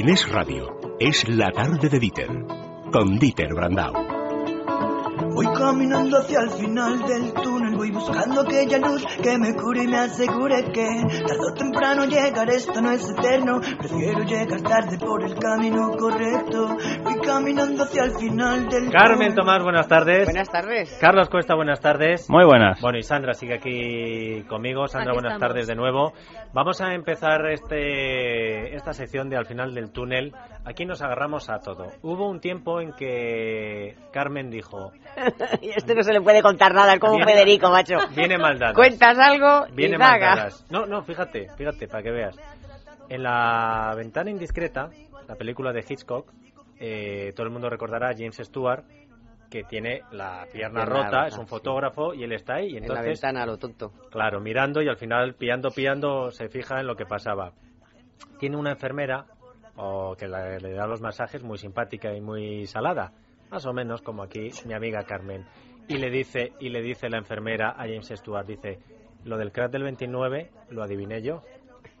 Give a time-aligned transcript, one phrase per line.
[0.00, 2.30] En Es Radio, es la tarde de Dieter,
[2.90, 3.92] con Dieter Brandau.
[5.34, 9.86] Voy caminando hacia el final del túnel, voy buscando aquella luz que me cure y
[9.88, 10.86] me asegure que
[11.26, 13.58] tarde o temprano llegar, esto no es eterno.
[13.78, 16.76] Prefiero llegar tarde por el camino correcto.
[17.04, 20.26] Voy caminando hacia el final del Carmen Tomás, buenas tardes.
[20.26, 20.98] Buenas tardes.
[21.00, 22.28] Carlos Cuesta, buenas tardes.
[22.28, 22.78] Muy buenas.
[22.82, 24.86] Bueno, y Sandra sigue aquí conmigo.
[24.86, 25.52] Sandra, Aquí buenas estamos.
[25.54, 26.12] tardes de nuevo.
[26.52, 30.34] Vamos a empezar este, esta sección de al final del túnel.
[30.66, 31.86] Aquí nos agarramos a todo.
[32.02, 34.92] Hubo un tiempo en que Carmen dijo,
[35.62, 37.32] y este no se le puede contar nada, es como Viene-
[37.70, 37.96] Macho.
[38.14, 38.74] viene maldad.
[38.74, 40.64] Cuentas algo Viene y maldadas.
[40.70, 42.36] No, no, fíjate, fíjate, para que veas.
[43.08, 44.90] En la ventana indiscreta,
[45.28, 46.32] la película de Hitchcock,
[46.78, 48.84] eh, todo el mundo recordará a James Stewart,
[49.50, 51.50] que tiene la pierna Pierna rota, rota, es un sí.
[51.50, 52.66] fotógrafo y él está ahí.
[52.66, 53.92] Y En la entonces, ventana, lo tonto.
[54.10, 57.52] claro, mirando y al final, pillando, pillando, se fija en lo que pasaba.
[58.38, 59.26] Tiene una enfermera,
[59.76, 63.12] o que la- le da los masajes, muy simpática y muy salada,
[63.50, 65.44] más o menos como aquí mi amiga Carmen.
[65.90, 68.78] Y le dice, y le dice la enfermera a James Stewart, dice,
[69.24, 71.42] lo del crack del 29 lo adiviné yo.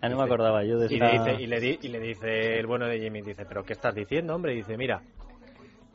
[0.00, 1.06] Ah, no me acordaba yo de Y esta...
[1.06, 3.72] le, dice, y, le di- y le dice el bueno de Jimmy, dice, pero ¿qué
[3.72, 4.54] estás diciendo, hombre?
[4.54, 5.02] Dice, mira,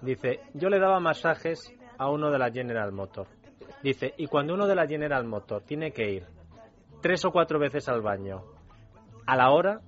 [0.02, 3.28] dice, yo le daba masajes a uno de la General Motor.
[3.82, 6.24] Dice, y cuando uno de la General Motor tiene que ir
[7.02, 8.44] tres o cuatro veces al baño
[9.26, 9.80] a la hora,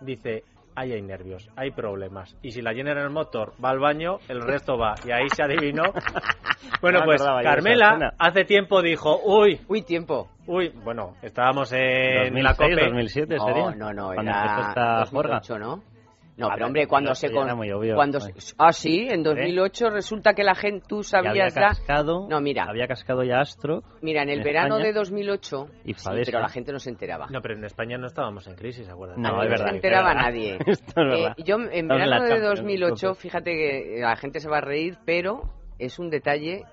[0.00, 0.44] dice,
[0.76, 2.36] ahí hay nervios, hay problemas.
[2.42, 4.94] Y si la General Motor va al baño, el resto va.
[5.06, 5.84] Y ahí se adivinó.
[6.80, 10.28] Bueno, No pues Carmela hace tiempo dijo, uy, Uy, tiempo.
[10.46, 12.84] uy, bueno, estábamos en 2006, la COPE.
[12.86, 13.70] 2007 No, sería.
[13.72, 15.34] no, no, Cuando era empezó esta juerga.
[15.40, 15.82] 2008, ¿no?
[16.36, 17.44] No, pero hombre, cuando se con...
[17.44, 17.94] era muy obvio.
[17.94, 21.60] cuando se- Ah, sí, en 2008 resulta que la gente, tú sabías ya...
[21.68, 22.64] cascado, No, mira.
[22.68, 23.82] había cascado ya Astro.
[24.02, 24.86] Mira, en el en verano España.
[24.92, 25.66] de 2008...
[25.84, 27.28] Y sí, pero la gente no se enteraba.
[27.30, 29.20] No, pero en España no estábamos en crisis, acuérdate.
[29.20, 30.22] No, Aquí es verdad, se es enteraba verdad.
[30.24, 30.58] nadie.
[30.66, 31.34] Esto es Eh, verdad.
[31.38, 33.22] yo en Estamos en verano la de Champions, 2008, entonces.
[33.22, 35.42] fíjate que la gente se va a reír, pero
[35.78, 36.64] es un detalle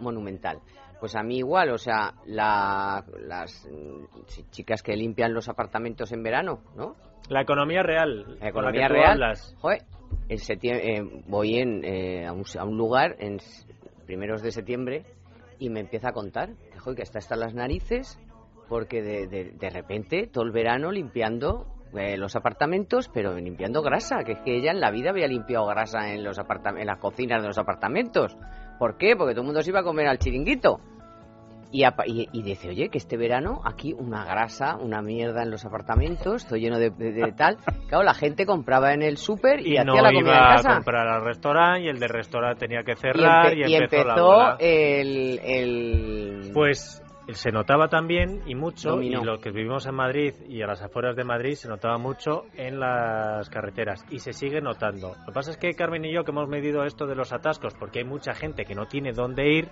[0.00, 0.58] monumental.
[1.00, 6.22] Pues a mí igual, o sea, la- las mm, chicas que limpian los apartamentos en
[6.22, 6.94] verano, ¿no?
[7.28, 8.20] La economía real.
[8.40, 9.12] La con la economía real.
[9.12, 9.54] hablas.
[9.60, 9.82] Joder,
[10.28, 13.38] en septiembre, eh, voy en, eh, a, un, a un lugar en
[14.06, 15.04] primeros de septiembre
[15.58, 18.18] y me empieza a contar que, joder, que está hasta las narices
[18.68, 24.24] porque de, de, de repente todo el verano limpiando eh, los apartamentos, pero limpiando grasa,
[24.24, 27.42] que es que ella en la vida había limpiado grasa en, los en las cocinas
[27.42, 28.36] de los apartamentos.
[28.78, 29.16] ¿Por qué?
[29.16, 30.80] Porque todo el mundo se iba a comer al chiringuito.
[31.72, 35.50] Y, apa- y, y dice, oye, que este verano aquí una grasa, una mierda en
[35.50, 37.58] los apartamentos, estoy lleno de, de- de tal.
[37.88, 40.52] Claro, la gente compraba en el súper y, Y, hacía no la comida en iba
[40.52, 40.74] a casa.
[40.74, 44.56] comprar al restaurante y el del restaurante tenía que cerrar y, empezó, la empezó bola.
[44.60, 46.50] el, el...
[46.54, 47.02] Pues
[47.34, 49.22] se notaba también y mucho, Dominó.
[49.22, 52.44] y lo que vivimos en Madrid y a las afueras de Madrid se notaba mucho
[52.54, 55.14] en las carreteras y se sigue notando.
[55.20, 57.74] Lo que pasa es que Carmen y yo que hemos medido esto de los atascos
[57.74, 59.68] porque hay mucha gente que no tiene dónde ir,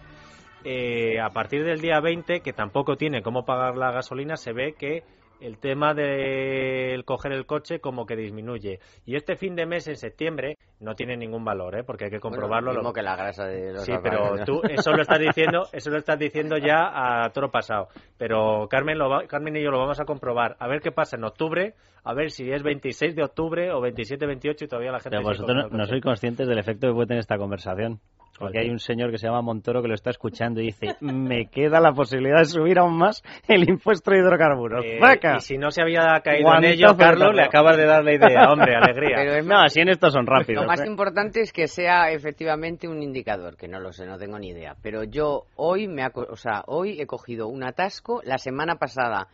[0.64, 4.74] eh, a partir del día 20, que tampoco tiene cómo pagar la gasolina, se ve
[4.78, 5.02] que
[5.44, 8.78] el tema del coger el coche como que disminuye.
[9.04, 11.84] Y este fin de mes, en septiembre, no tiene ningún valor, ¿eh?
[11.84, 12.72] porque hay que Bueno, comprobarlo.
[12.72, 15.66] lo mismo Lo- que la grasa de los Sí, pero tú eso lo estás diciendo,
[15.72, 17.88] eso lo estás diciendo ya a toro pasado.
[18.16, 20.56] Pero Carmen, lo va- Carmen y yo lo vamos a comprobar.
[20.58, 24.26] A ver qué pasa en octubre, a ver si es 26 de octubre o 27,
[24.26, 25.16] 28 y todavía la gente.
[25.18, 28.00] Pero vosotros no, no sois conscientes del efecto que puede tener esta conversación.
[28.36, 30.96] ¿Cuál Porque hay un señor que se llama Montoro que lo está escuchando y dice,
[31.00, 34.84] me queda la posibilidad de subir aún más el impuesto de hidrocarburos.
[34.84, 34.98] Eh,
[35.36, 38.48] y si no se había caído en ello, Carlos, le acabas de dar la idea.
[38.52, 39.16] Hombre, alegría.
[39.16, 40.62] Pero es No, así en estos son rápidos.
[40.64, 40.86] Lo más ¿eh?
[40.88, 44.74] importante es que sea efectivamente un indicador, que no lo sé, no tengo ni idea.
[44.82, 48.76] Pero yo hoy me ha co- o sea, hoy he cogido un atasco, la semana
[48.76, 49.28] pasada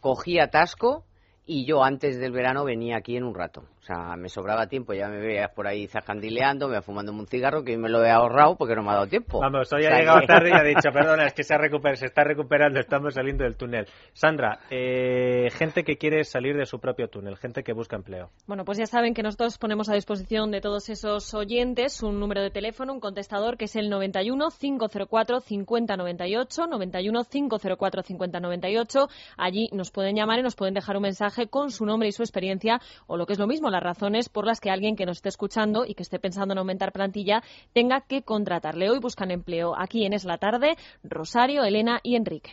[0.00, 1.04] cogí atasco
[1.44, 3.64] y yo antes del verano venía aquí en un rato.
[3.86, 7.62] O sea, me sobraba tiempo, ya me veías por ahí zajandileando, me fumando un cigarro
[7.62, 9.38] que hoy me lo he ahorrado porque no me ha dado tiempo.
[9.38, 11.54] Vamos, hoy O ha sea llegado que- tarde y ha dicho, perdona, es que se,
[11.54, 13.86] ha recuper- se está recuperando, estamos saliendo del túnel.
[14.12, 18.30] Sandra, eh, gente que quiere salir de su propio túnel, gente que busca empleo.
[18.48, 22.42] Bueno, pues ya saben que nosotros ponemos a disposición de todos esos oyentes un número
[22.42, 29.08] de teléfono, un contestador que es el 91 504 5098, 91 504 5098.
[29.36, 32.24] Allí nos pueden llamar y nos pueden dejar un mensaje con su nombre y su
[32.24, 35.18] experiencia o lo que es lo mismo, las razones por las que alguien que nos
[35.18, 37.42] esté escuchando y que esté pensando en aumentar plantilla
[37.74, 38.88] tenga que contratarle.
[38.90, 42.50] Hoy buscan empleo aquí en Es la Tarde, Rosario, Elena y Enrique.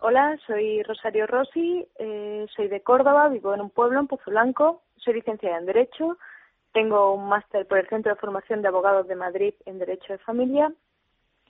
[0.00, 4.82] Hola, soy Rosario Rossi, eh, soy de Córdoba, vivo en un pueblo, en Pozo Blanco,
[4.96, 6.18] soy licenciada en Derecho,
[6.72, 10.18] tengo un máster por el Centro de Formación de Abogados de Madrid en Derecho de
[10.18, 10.72] Familia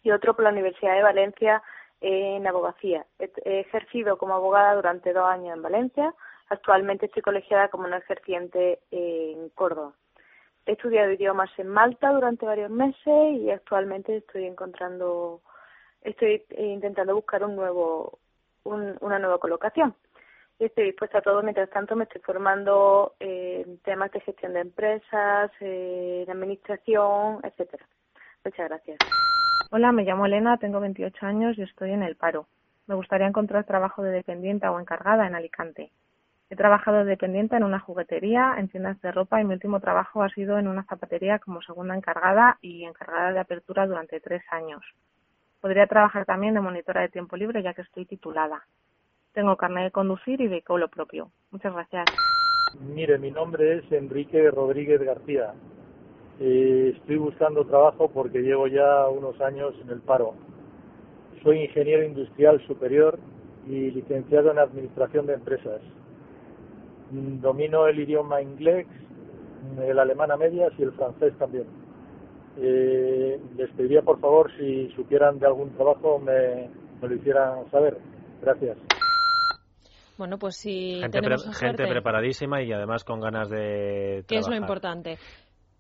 [0.03, 1.63] y otro por la Universidad de Valencia
[2.01, 3.07] en Abogacía.
[3.19, 6.15] He, ejercido como abogada durante dos años en Valencia,
[6.53, 9.95] Actualmente estoy colegiada como no ejerciente en Córdoba.
[10.67, 15.41] He estudiado idiomas en Malta durante varios meses y actualmente estoy encontrando,
[16.03, 18.19] estoy intentando buscar un nuevo,
[18.65, 19.95] una nueva colocación.
[20.59, 21.43] Y estoy dispuesta a todo.
[21.43, 27.87] Mientras tanto, me estoy formando en temas de gestión de empresas, en administración, etcétera.
[28.45, 28.99] Muchas gracias.
[29.71, 32.47] Hola, me llamo Elena, tengo 28 años y estoy en el paro.
[32.87, 35.91] Me gustaría encontrar trabajo de dependiente o encargada en Alicante.
[36.53, 40.23] He trabajado de dependiente en una juguetería, en tiendas de ropa y mi último trabajo
[40.23, 44.83] ha sido en una zapatería como segunda encargada y encargada de apertura durante tres años.
[45.63, 48.67] Podría trabajar también de monitora de tiempo libre ya que estoy titulada.
[49.33, 51.31] Tengo carnet de conducir y vehículo propio.
[51.53, 52.07] Muchas gracias.
[52.83, 55.55] Mire, mi nombre es Enrique Rodríguez García.
[56.39, 60.35] Eh, estoy buscando trabajo porque llevo ya unos años en el paro.
[61.43, 63.19] Soy ingeniero industrial superior
[63.67, 65.81] y licenciado en administración de empresas.
[67.13, 68.87] Domino el idioma inglés,
[69.81, 71.67] el alemán a medias y el francés también.
[72.59, 76.69] Eh, les pediría por favor si supieran de algún trabajo me,
[77.01, 77.99] lo hicieran saber.
[78.41, 78.79] Gracias.
[80.19, 84.55] Bueno, pues si gente, tenemos gente preparadísima y además con ganas de ¿Qué es lo
[84.55, 85.19] importante?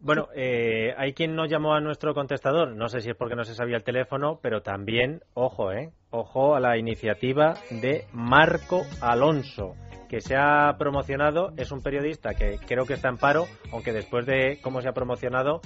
[0.05, 3.45] Bueno, eh, hay quien no llamó a nuestro contestador, no sé si es porque no
[3.45, 9.77] se sabía el teléfono, pero también, ojo, eh, ojo a la iniciativa de Marco Alonso
[10.09, 14.27] que se ha promocionado es un periodista que creo que está en paro, aunque después
[14.27, 15.63] de cómo se ha promocionado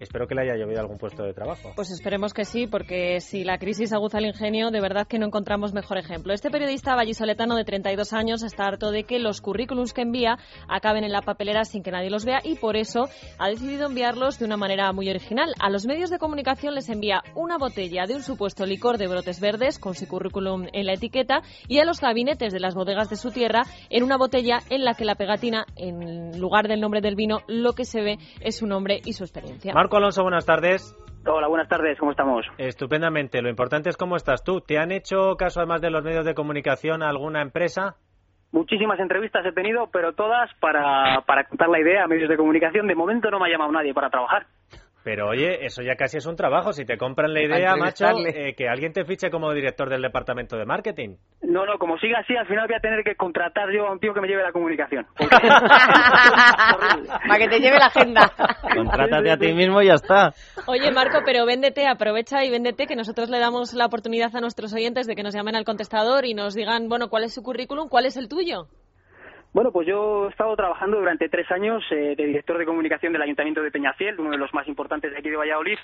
[0.00, 1.72] Espero que le haya llovido algún puesto de trabajo.
[1.76, 5.26] Pues esperemos que sí, porque si la crisis aguza el ingenio, de verdad que no
[5.26, 6.32] encontramos mejor ejemplo.
[6.32, 10.38] Este periodista vallisoletano de 32 años está harto de que los currículums que envía
[10.68, 13.08] acaben en la papelera sin que nadie los vea y por eso
[13.38, 15.52] ha decidido enviarlos de una manera muy original.
[15.60, 19.38] A los medios de comunicación les envía una botella de un supuesto licor de brotes
[19.38, 23.16] verdes con su currículum en la etiqueta y a los gabinetes de las bodegas de
[23.16, 27.16] su tierra en una botella en la que la pegatina, en lugar del nombre del
[27.16, 29.74] vino, lo que se ve es su nombre y su experiencia.
[29.74, 30.96] Marco Alonso, buenas tardes.
[31.26, 32.46] Hola, buenas tardes, ¿cómo estamos?
[32.56, 33.42] Estupendamente.
[33.42, 34.60] Lo importante es cómo estás tú.
[34.60, 37.96] ¿Te han hecho caso, además de los medios de comunicación, alguna empresa?
[38.52, 42.86] Muchísimas entrevistas he tenido, pero todas para, para contar la idea a medios de comunicación.
[42.86, 44.46] De momento no me ha llamado nadie para trabajar.
[45.04, 46.72] Pero oye, eso ya casi es un trabajo.
[46.72, 50.56] Si te compran la idea, macho, eh, que alguien te fiche como director del departamento
[50.56, 51.16] de marketing.
[51.50, 53.98] No, no, como siga así, al final voy a tener que contratar yo a un
[53.98, 55.04] tío que me lleve la comunicación.
[57.26, 58.30] Para que te lleve la agenda.
[58.72, 60.32] Contrátate a ti mismo y ya está.
[60.68, 64.72] Oye, Marco, pero véndete, aprovecha y véndete, que nosotros le damos la oportunidad a nuestros
[64.72, 67.88] oyentes de que nos llamen al contestador y nos digan, bueno, cuál es su currículum,
[67.88, 68.68] cuál es el tuyo.
[69.52, 73.22] Bueno, pues yo he estado trabajando durante tres años eh, de director de comunicación del
[73.22, 75.78] Ayuntamiento de Peñafiel, uno de los más importantes de aquí de Valladolid,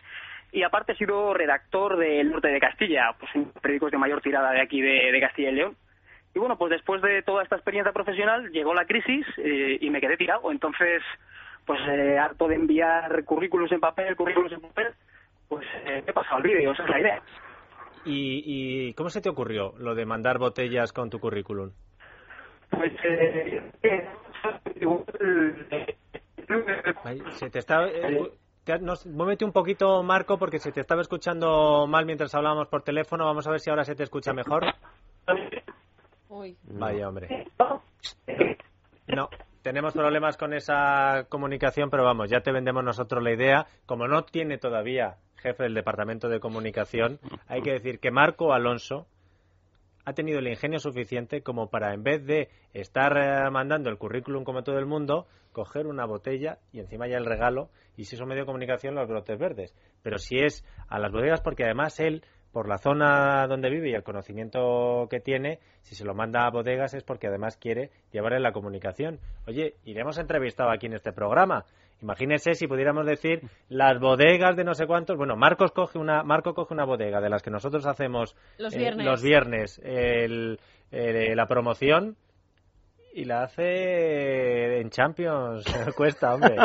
[0.53, 4.53] y aparte he sido redactor del Norte de Castilla, pues en periódicos de mayor tirada
[4.53, 5.77] de aquí de, Castilla y León.
[6.35, 10.01] Y bueno, pues después de toda esta experiencia profesional llegó la crisis eh, y me
[10.01, 10.51] quedé tirado.
[10.53, 11.03] Entonces,
[11.65, 14.89] pues eh, harto de enviar currículos en papel, currículos en papel,
[15.49, 17.23] pues eh, he pasado el vídeo, esa es la idea.
[18.05, 21.73] ¿Y, ¿Y cómo se te ocurrió lo de mandar botellas con tu currículum?
[22.71, 23.63] Pues eh,
[27.31, 27.89] se te está
[28.67, 33.25] eh, muévete un poquito Marco porque se te estaba escuchando mal mientras hablábamos por teléfono
[33.25, 34.65] vamos a ver si ahora se te escucha mejor.
[36.65, 37.47] Vaya hombre.
[39.07, 39.31] No
[39.63, 43.67] tenemos problemas con esa comunicación pero vamos ya te vendemos nosotros la idea.
[43.87, 49.07] Como no tiene todavía jefe del departamento de comunicación hay que decir que Marco Alonso
[50.07, 54.45] ha tenido el ingenio suficiente como para, en vez de estar eh, mandando el currículum
[54.45, 58.21] como todo el mundo, coger una botella y encima ya el regalo, y si es
[58.21, 59.75] un medio de comunicación, los brotes verdes.
[60.03, 62.23] Pero si es a las bodegas, porque además él,
[62.53, 66.51] por la zona donde vive y el conocimiento que tiene, si se lo manda a
[66.51, 69.21] bodegas es porque además quiere llevarle la comunicación.
[69.47, 71.65] Oye, iremos entrevistado aquí en este programa.
[72.03, 75.17] Imagínese si pudiéramos decir las bodegas de no sé cuántos.
[75.17, 78.79] Bueno, Marcos coge una, Marco coge una bodega de las que nosotros hacemos los eh,
[78.79, 79.81] viernes, los viernes
[80.91, 82.17] la promoción
[83.17, 85.65] y la hace en Champions.
[85.97, 86.57] Cuesta, hombre.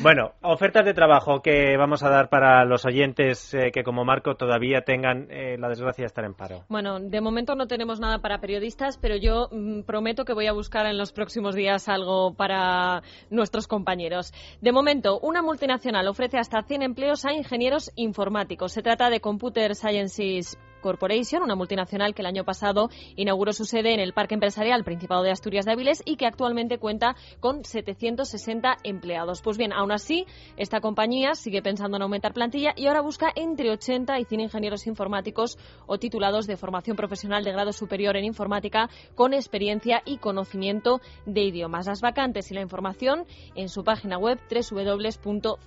[0.00, 4.34] Bueno, ofertas de trabajo que vamos a dar para los oyentes eh, que como Marco
[4.36, 6.64] todavía tengan eh, la desgracia de estar en paro.
[6.68, 10.52] Bueno, de momento no tenemos nada para periodistas, pero yo mm, prometo que voy a
[10.52, 14.32] buscar en los próximos días algo para nuestros compañeros.
[14.62, 18.72] De momento, una multinacional ofrece hasta 100 empleos a ingenieros informáticos.
[18.72, 23.94] Se trata de Computer Sciences Corporation, una multinacional que el año pasado inauguró su sede
[23.94, 28.76] en el Parque Empresarial Principado de Asturias de Áviles y que actualmente cuenta con 760
[28.84, 29.42] empleados.
[29.42, 33.70] Pues bien, aún así, esta compañía sigue pensando en aumentar plantilla y ahora busca entre
[33.70, 38.88] 80 y 100 ingenieros informáticos o titulados de formación profesional de grado superior en informática
[39.14, 41.86] con experiencia y conocimiento de idiomas.
[41.86, 45.58] Las vacantes y la información en su página web www.csc.com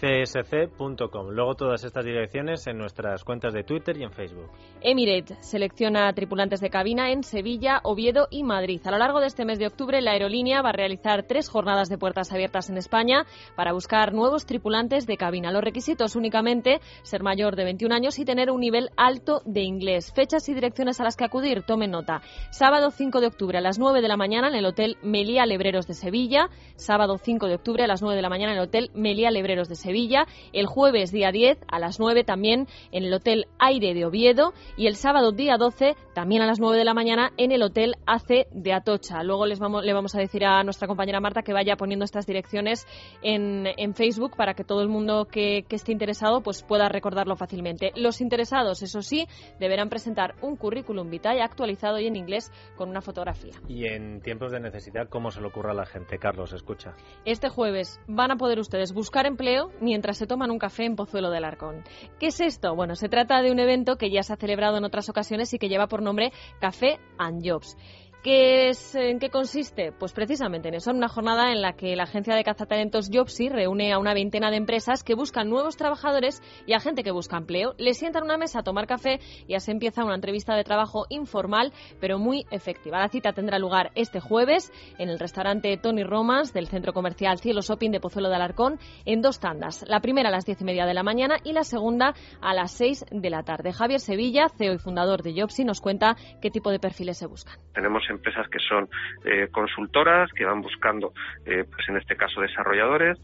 [0.00, 1.28] csc.com.
[1.30, 4.50] Luego todas estas direcciones en nuestras cuentas de Twitter y en Facebook.
[4.80, 8.80] Emirates selecciona tripulantes de cabina en Sevilla, Oviedo y Madrid.
[8.84, 11.88] A lo largo de este mes de octubre, la aerolínea va a realizar tres jornadas
[11.88, 15.52] de puertas abiertas en España para buscar nuevos tripulantes de cabina.
[15.52, 20.12] Los requisitos únicamente ser mayor de 21 años y tener un nivel alto de inglés.
[20.12, 22.22] Fechas y direcciones a las que acudir, tomen nota.
[22.50, 25.86] Sábado 5 de octubre a las 9 de la mañana en el Hotel Melía Lebreros
[25.86, 26.48] de Sevilla.
[26.74, 29.68] Sábado 5 de octubre a las 9 de la mañana en el Hotel Melía Lebreros
[29.68, 30.26] de Sevilla.
[30.52, 33.19] El jueves día 10 a las 9 también en el Hotel
[33.58, 37.32] Aire de Oviedo y el sábado día 12 también a las 9 de la mañana
[37.36, 39.22] en el Hotel AC de Atocha.
[39.22, 42.26] Luego les vamos, le vamos a decir a nuestra compañera Marta que vaya poniendo estas
[42.26, 42.86] direcciones
[43.22, 47.36] en, en Facebook para que todo el mundo que, que esté interesado pues pueda recordarlo
[47.36, 47.92] fácilmente.
[47.96, 49.26] Los interesados, eso sí,
[49.58, 53.54] deberán presentar un currículum vitae actualizado y en inglés con una fotografía.
[53.68, 56.18] Y en tiempos de necesidad, ¿cómo se le ocurre a la gente?
[56.18, 56.94] Carlos, escucha.
[57.24, 61.30] Este jueves van a poder ustedes buscar empleo mientras se toman un café en Pozuelo
[61.30, 61.82] del Arcón.
[62.18, 62.74] ¿Qué es esto?
[62.74, 65.58] Bueno, se trata de un evento que ya se ha celebrado en otras ocasiones y
[65.58, 67.76] que lleva por nombre Café and Jobs.
[68.22, 69.92] ¿Qué es, ¿En qué consiste?
[69.92, 73.48] Pues precisamente en eso, en una jornada en la que la agencia de cazatalentos Jobsy
[73.48, 77.38] reúne a una veintena de empresas que buscan nuevos trabajadores y a gente que busca
[77.38, 77.72] empleo.
[77.78, 81.72] Les sientan una mesa a tomar café y así empieza una entrevista de trabajo informal,
[81.98, 82.98] pero muy efectiva.
[82.98, 87.62] La cita tendrá lugar este jueves en el restaurante Tony Romans del centro comercial Cielo
[87.62, 89.82] Shopping de Pozuelo de Alarcón en dos tandas.
[89.88, 92.12] La primera a las diez y media de la mañana y la segunda
[92.42, 93.72] a las seis de la tarde.
[93.72, 97.58] Javier Sevilla, CEO y fundador de Jobsy, nos cuenta qué tipo de perfiles se buscan.
[97.72, 98.88] Tenemos empresas que son
[99.24, 101.12] eh, consultoras, que van buscando,
[101.46, 103.18] eh, pues en este caso, desarrolladores,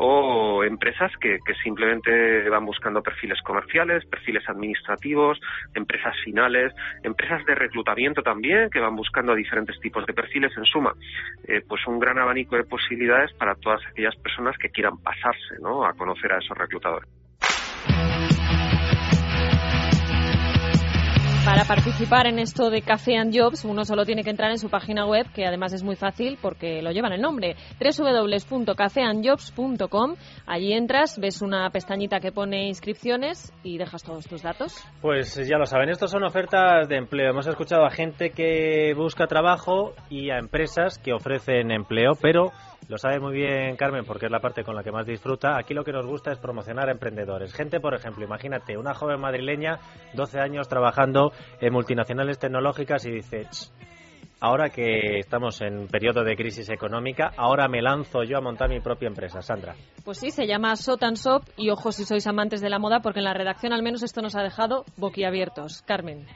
[0.00, 5.40] o empresas que, que, simplemente van buscando perfiles comerciales, perfiles administrativos,
[5.74, 10.56] empresas finales, empresas de reclutamiento también que van buscando diferentes tipos de perfiles.
[10.56, 10.94] En suma,
[11.48, 15.84] eh, pues un gran abanico de posibilidades para todas aquellas personas que quieran pasarse ¿no?
[15.84, 17.17] a conocer a esos reclutadores.
[21.48, 24.68] Para participar en esto de Café and Jobs, uno solo tiene que entrar en su
[24.68, 30.16] página web, que además es muy fácil porque lo llevan el nombre, www.cafeandjobs.com.
[30.46, 34.76] Allí entras, ves una pestañita que pone inscripciones y dejas todos tus datos.
[35.00, 37.30] Pues ya lo saben, estos son ofertas de empleo.
[37.30, 42.52] Hemos escuchado a gente que busca trabajo y a empresas que ofrecen empleo, pero
[42.86, 45.58] lo sabe muy bien Carmen porque es la parte con la que más disfruta.
[45.58, 47.52] Aquí lo que nos gusta es promocionar a emprendedores.
[47.52, 49.78] Gente, por ejemplo, imagínate una joven madrileña,
[50.14, 53.46] 12 años trabajando en multinacionales tecnológicas y dice,
[54.40, 58.80] ahora que estamos en periodo de crisis económica, ahora me lanzo yo a montar mi
[58.80, 59.42] propia empresa.
[59.42, 59.74] Sandra.
[60.04, 63.18] Pues sí, se llama Sotan Shop y ojo si sois amantes de la moda porque
[63.20, 65.82] en la redacción al menos esto nos ha dejado boquiabiertos.
[65.82, 66.26] Carmen.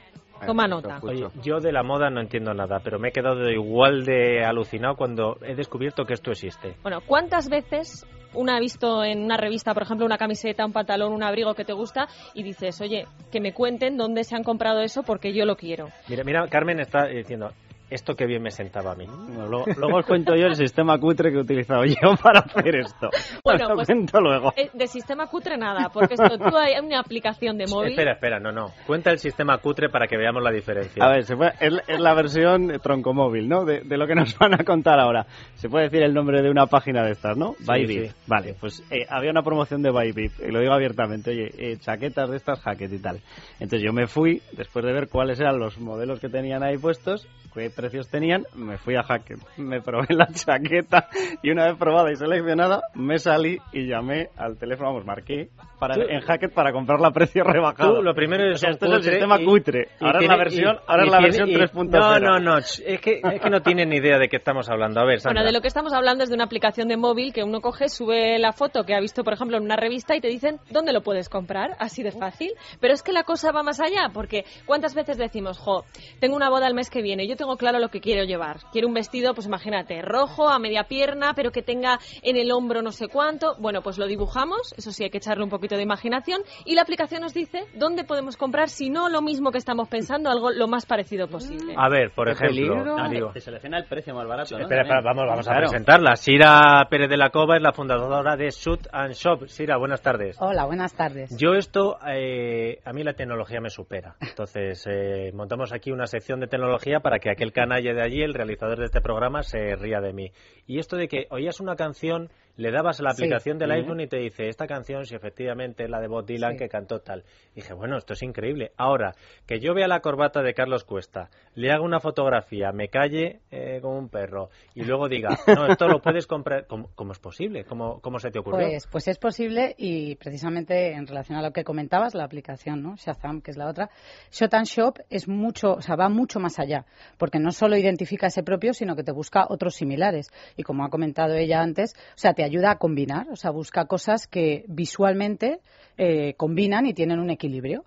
[0.45, 0.99] Toma nota.
[1.01, 4.95] Oye, yo de la moda no entiendo nada, pero me he quedado igual de alucinado
[4.95, 6.75] cuando he descubierto que esto existe.
[6.81, 11.13] Bueno, ¿cuántas veces una ha visto en una revista, por ejemplo, una camiseta, un pantalón,
[11.13, 14.81] un abrigo que te gusta y dices, oye, que me cuenten dónde se han comprado
[14.81, 15.89] eso porque yo lo quiero?
[16.07, 17.51] Mira, mira, Carmen está diciendo,
[17.93, 19.05] esto que bien me sentaba a mí.
[19.05, 23.09] luego, luego, os cuento yo el sistema cutre que he utilizado yo para hacer esto.
[23.43, 24.53] Bueno, lo pues, cuento luego.
[24.57, 27.91] eh, De sistema cutre nada, porque esto tú hay una aplicación de móvil.
[27.91, 28.71] Espera, espera, no, no.
[28.87, 31.03] Cuenta el sistema cutre para que veamos la diferencia.
[31.03, 33.65] A ver, se puede- es, es la versión troncomóvil, ¿no?
[33.65, 35.25] De, de lo que nos van a contar ahora.
[35.55, 37.53] Se puede decir el nombre de una página de estas, ¿no?
[37.59, 38.09] Sí, Bybit.
[38.09, 38.15] sí.
[38.27, 42.29] Vale, pues eh, había una promoción de Bybit, y lo digo abiertamente, oye, eh, chaquetas
[42.29, 43.19] de estas, jacket y tal.
[43.59, 47.27] Entonces yo me fui, después de ver cuáles eran los modelos que tenían ahí puestos,
[47.53, 51.09] qué precios tenían, me fui a Hackett, me probé la chaqueta
[51.41, 55.49] y una vez probada y seleccionada, me salí y llamé al teléfono, vamos, marqué
[55.79, 57.97] para, en Hackett para comprarla a precio rebajado.
[57.97, 59.89] Tú, lo primero es O sea, es el sistema y- cutre.
[59.99, 61.99] Ahora es tiene- la versión, y- ahora y es la tiene- versión y- 3.0.
[61.99, 62.57] No, no, no.
[62.57, 65.01] Es que, es que no tienen ni idea de qué estamos hablando.
[65.01, 65.41] A ver, Sandra.
[65.41, 67.89] Bueno, de lo que estamos hablando es de una aplicación de móvil que uno coge,
[67.89, 70.93] sube la foto que ha visto, por ejemplo, en una revista y te dicen dónde
[70.93, 72.51] lo puedes comprar, así de fácil.
[72.79, 75.83] Pero es que la cosa va más allá, porque ¿cuántas veces decimos, jo,
[76.21, 78.57] tengo una boda el mes que viene, yo tengo claro lo que quiero llevar.
[78.73, 82.81] Quiero un vestido, pues imagínate, rojo, a media pierna, pero que tenga en el hombro
[82.81, 83.55] no sé cuánto.
[83.57, 86.81] Bueno, pues lo dibujamos, eso sí hay que echarle un poquito de imaginación, y la
[86.81, 90.67] aplicación nos dice dónde podemos comprar, si no lo mismo que estamos pensando, algo lo
[90.67, 91.73] más parecido posible.
[91.77, 94.63] A ver, por ejemplo, digo, Te selecciona el precio más barato, ¿no?
[94.63, 96.15] Espera, espera, vamos, vamos a presentarla.
[96.17, 99.47] Sira Pérez de la Cova es la fundadora de Shoot and Shop.
[99.47, 100.35] Sira, buenas tardes.
[100.41, 101.33] Hola, buenas tardes.
[101.39, 104.15] Yo esto, eh, a mí la tecnología me supera.
[104.19, 108.33] Entonces, eh, montamos aquí una sección de tecnología para que aquel canalla de allí, el
[108.33, 110.31] realizador de este programa, se ría de mí.
[110.67, 113.23] Y esto de que oías una canción, le dabas a la Sí.
[113.23, 116.53] aplicación del iPhone y te dice, esta canción, si efectivamente es la de Bob Dylan
[116.53, 116.57] Sí.
[116.59, 117.23] que cantó tal.
[117.53, 118.71] Y dije, bueno, esto es increíble.
[118.77, 119.13] Ahora,
[119.47, 123.79] que yo vea la corbata de Carlos Cuesta, le haga una fotografía, me calle eh,
[123.81, 126.67] como un perro y luego diga, no, esto lo puedes comprar.
[126.67, 127.63] ¿Cómo, cómo es posible?
[127.65, 128.67] ¿Cómo, ¿Cómo se te ocurrió?
[128.67, 132.95] Pues, pues es posible y precisamente en relación a lo que comentabas, la aplicación, ¿no?
[132.95, 133.89] Shazam, que es la otra,
[134.31, 136.85] Shot and Shop es mucho, o sea, va mucho más allá,
[137.17, 140.27] porque no solo identifica ese propio, sino que te busca otros similares.
[140.55, 143.85] Y como ha comentado ella antes, o sea, te ayuda a combinar, o sea, busca
[143.85, 145.59] cosas que visualmente
[145.97, 147.85] eh, combinan y tienen un equilibrio.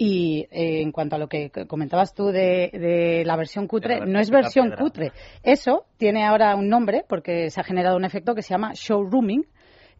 [0.00, 4.12] Y eh, en cuanto a lo que comentabas tú de, de la versión cutre, versión
[4.12, 5.12] no es versión cutre.
[5.42, 9.44] Eso tiene ahora un nombre porque se ha generado un efecto que se llama showrooming,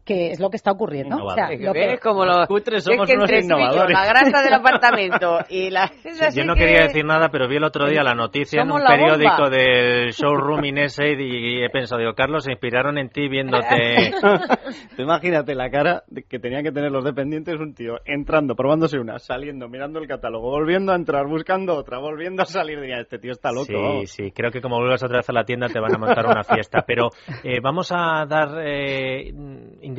[0.09, 1.23] que es lo que está ocurriendo.
[1.23, 3.95] O sea, Es lo que- ves como los cutres es somos que unos innovadores.
[3.95, 7.57] la grasa del apartamento y la es yo no que- quería decir nada, pero vi
[7.57, 9.49] el otro día la noticia en Somos un la periódico bomba.
[9.55, 14.11] del showroom Inese y he pensado, digo, Carlos, se inspiraron en ti viéndote.
[14.97, 19.19] Tú imagínate la cara que tenían que tener los dependientes, un tío entrando, probándose una,
[19.19, 22.79] saliendo, mirando el catálogo, volviendo a entrar, buscando otra, volviendo a salir.
[22.81, 23.65] Diría, este tío está loco.
[23.65, 24.09] Sí, vamos.
[24.11, 26.43] sí, creo que como vuelvas otra vez a la tienda te van a montar una
[26.43, 26.83] fiesta.
[26.87, 27.09] Pero
[27.43, 29.31] eh, vamos a dar eh,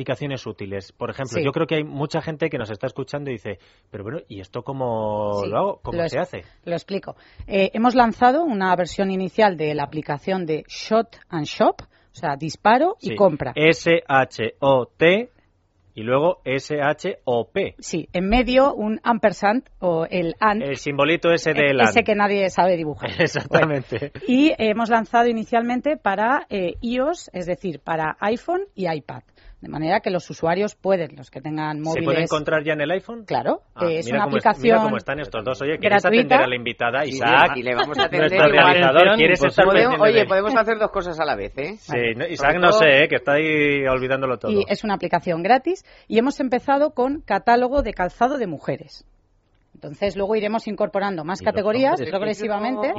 [0.01, 0.91] indicaciones útiles.
[0.91, 1.43] Por ejemplo, Sí.
[1.45, 3.59] yo creo que hay mucha gente que nos está escuchando y dice,
[3.91, 5.79] pero bueno, ¿y esto cómo Sí, lo hago?
[5.83, 6.41] ¿Cómo lo se hace?
[6.65, 7.15] Lo explico.
[7.47, 12.35] Eh, hemos lanzado una versión inicial de la aplicación de Shot and Shop, o sea,
[12.35, 13.53] disparo y compra.
[13.55, 15.29] S-H-O-T
[15.93, 17.75] y luego S-H-O-P.
[17.79, 21.83] Sí, en medio un ampersand o el and, El simbolito ese de la...
[21.83, 23.09] ese que nadie sabe dibujar.
[23.19, 24.11] Exactamente.
[24.27, 29.23] Y hemos lanzado inicialmente para eh, iOS, es decir, para iPhone y iPad.
[29.61, 32.05] De manera que los usuarios pueden, los que tengan ¿Se móviles.
[32.05, 33.25] puede encontrar ya en el iPhone?
[33.25, 34.63] Claro, Ah, es mira una cómo es- aplicación.
[34.75, 35.61] mira cómo están estos dos.
[35.61, 36.21] Oye, ¿quieres gratuita.
[36.35, 37.03] atender a la invitada?
[37.03, 37.51] Sí, Isaac.
[37.57, 40.89] y le vamos a atender Nuestro realizador, ¿quieres Pues estar Podemos- oye, podemos hacer dos
[40.91, 41.75] cosas a la vez, ¿eh?
[41.77, 43.07] Sí, no, Isaac Sobre no todo- sé, ¿eh?
[43.07, 44.51] que está ahí olvidándolo todo.
[44.51, 49.05] Y es una aplicación gratis y hemos empezado con catálogo de calzado de mujeres.
[49.81, 52.93] Entonces luego iremos incorporando más ¿Y los categorías progresivamente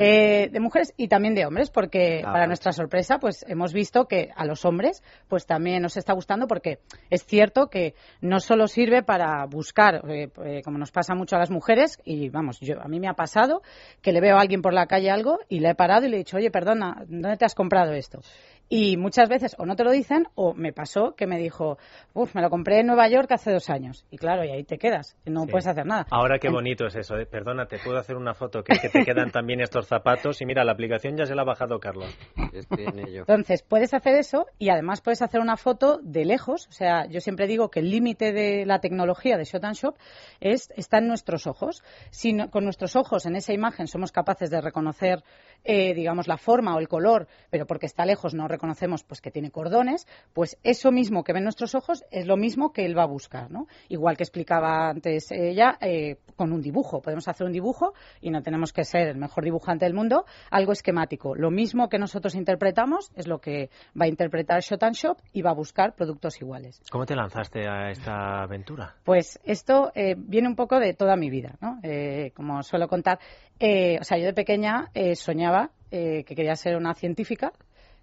[0.00, 4.06] eh, de mujeres y también de hombres porque Ah, para nuestra sorpresa pues hemos visto
[4.06, 6.78] que a los hombres pues también nos está gustando porque
[7.10, 11.38] es cierto que no solo sirve para buscar eh, eh, como nos pasa mucho a
[11.38, 13.62] las mujeres y vamos yo a mí me ha pasado
[14.02, 16.16] que le veo a alguien por la calle algo y le he parado y le
[16.16, 18.20] he dicho oye perdona dónde te has comprado esto
[18.68, 21.78] y muchas veces o no te lo dicen o me pasó que me dijo,
[22.14, 24.04] uff, me lo compré en Nueva York hace dos años.
[24.10, 25.50] Y claro, y ahí te quedas, y no Sí.
[25.50, 26.06] puedes hacer nada.
[26.10, 27.16] Ahora qué bonito es eso.
[27.18, 27.26] eh.
[27.26, 30.40] Perdona, te puedo hacer una foto que, es que te quedan también estos zapatos.
[30.40, 32.16] Y mira, la aplicación ya se la ha bajado Carlos.
[32.52, 33.20] Estoy en ello.
[33.20, 36.66] Entonces, puedes hacer eso y además puedes hacer una foto de lejos.
[36.68, 39.94] O sea, yo siempre digo que el límite de la tecnología de Shot and Shop
[40.40, 41.82] es, está en nuestros ojos.
[42.10, 45.22] Si no- con nuestros ojos en esa imagen somos capaces de reconocer,
[45.64, 49.30] eh, digamos, la forma o el color, pero porque está lejos no reconocemos pues que
[49.30, 53.04] tiene cordones, pues eso mismo que ven nuestros ojos es lo mismo que él va
[53.04, 53.66] a buscar, ¿no?
[53.88, 57.00] Igual que explicaba antes ella, eh, con un dibujo.
[57.00, 60.72] Podemos hacer un dibujo y no tenemos que ser el mejor dibujante del mundo, algo
[60.72, 61.34] esquemático.
[61.34, 65.42] Lo mismo que nosotros interpretamos es lo que va a interpretar Shot and Shop y
[65.42, 66.80] va a buscar productos iguales.
[66.90, 68.94] ¿Cómo te lanzaste a esta aventura?
[69.04, 71.78] Pues esto eh, viene un poco de toda mi vida, ¿no?
[71.82, 73.18] Eh, como suelo contar,
[73.58, 75.53] eh, o sea, yo de pequeña soñaba
[75.94, 77.52] eh, que quería ser una científica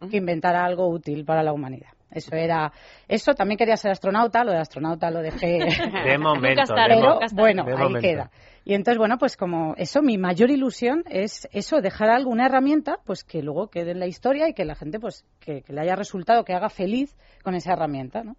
[0.10, 1.90] que inventara algo útil para la humanidad.
[2.10, 2.72] Eso era,
[3.08, 5.60] eso también quería ser astronauta, lo de astronauta lo dejé.
[6.06, 6.74] De momento.
[6.74, 8.00] De bueno, De ahí momento.
[8.00, 8.32] queda.
[8.64, 13.24] Y entonces, bueno, pues como eso, mi mayor ilusión es eso, dejar alguna herramienta, pues
[13.24, 15.96] que luego quede en la historia y que la gente, pues, que, que le haya
[15.96, 18.36] resultado, que haga feliz con esa herramienta, ¿no?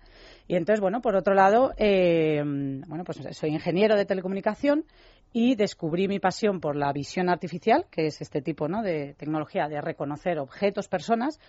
[0.47, 4.85] Y entonces, bueno, por otro lado, eh, bueno, pues soy ingeniero de telecomunicación
[5.33, 8.83] y descubrí mi pasión por la visión artificial, que es este tipo, ¿no?
[8.83, 11.41] De tecnología de reconocer objetos, personas,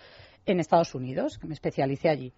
[0.46, 2.32] en Estados Unidos, que me especialicé allí.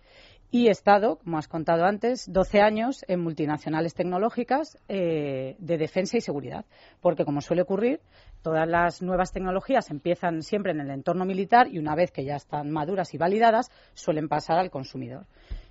[0.51, 6.17] Y he estado, como has contado antes, 12 años en multinacionales tecnológicas eh, de defensa
[6.17, 6.65] y seguridad.
[7.01, 8.01] Porque, como suele ocurrir,
[8.43, 12.37] todas las nuevas tecnologías empiezan siempre en el entorno militar y una vez que ya
[12.37, 15.27] están maduras y validadas, suelen pasar al consumidor.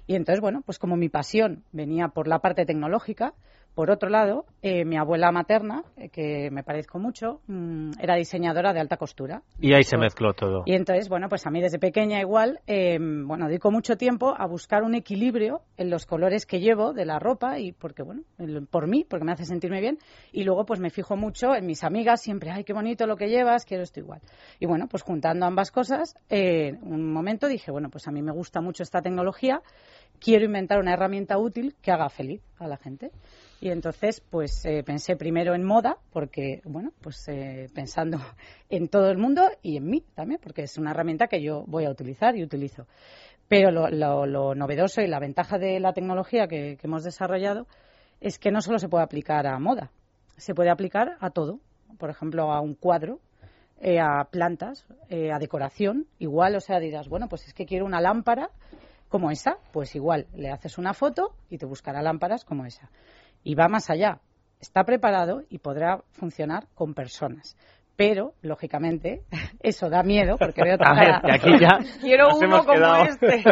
[0.07, 3.33] Y entonces, bueno, pues como mi pasión venía por la parte tecnológica,
[3.75, 8.71] Por otro lado, eh, mi abuela materna, eh, que me parezco mucho, mm, era diseñadora
[8.71, 9.43] de alta costura.
[9.59, 10.63] Y ahí se mezcló todo.
[10.65, 14.47] Y entonces, bueno, pues a mí desde pequeña igual, eh, bueno, dedico mucho tiempo a
[14.47, 18.21] buscar un equilibrio en los colores que llevo de la ropa y porque, bueno,
[18.71, 19.97] por mí, porque me hace sentirme bien.
[20.31, 23.27] Y luego, pues me fijo mucho en mis amigas, siempre, ay, qué bonito lo que
[23.27, 24.21] llevas, quiero esto igual.
[24.57, 28.31] Y bueno, pues juntando ambas cosas, eh, un momento dije, bueno, pues a mí me
[28.31, 29.61] gusta mucho esta tecnología,
[30.19, 33.11] quiero inventar una herramienta útil que haga feliz a la gente.
[33.62, 38.20] Y entonces, pues eh, pensé primero en moda, porque, bueno, pues eh, pensando
[38.70, 41.86] en todo el mundo y en mí también, porque es una herramienta que yo voy
[41.86, 42.86] a utilizar y utilizo.
[43.48, 47.68] Pero lo, lo- lo novedoso y la ventaja de la tecnología que, hemos desarrollado
[48.22, 49.89] es que no solo se puede aplicar a moda,
[50.38, 51.60] se puede aplicar a todo.
[51.98, 53.20] Por ejemplo, a un cuadro,
[53.80, 56.08] eh, a plantas, eh, a decoración.
[56.20, 58.50] Igual, o sea, dirás, bueno, pues es que quiero una lámpara
[59.10, 62.89] como esa, pues igual le haces una foto y te buscará lámparas como esa.
[63.45, 64.19] Y va más allá.
[64.60, 67.55] Está preparado y podrá funcionar con personas.
[67.97, 69.21] Pero, lógicamente,
[69.63, 72.73] eso da miedo porque veo tu A ver, aquí ya Quiero nos uno hemos como
[72.77, 73.03] quedado.
[73.05, 73.43] este.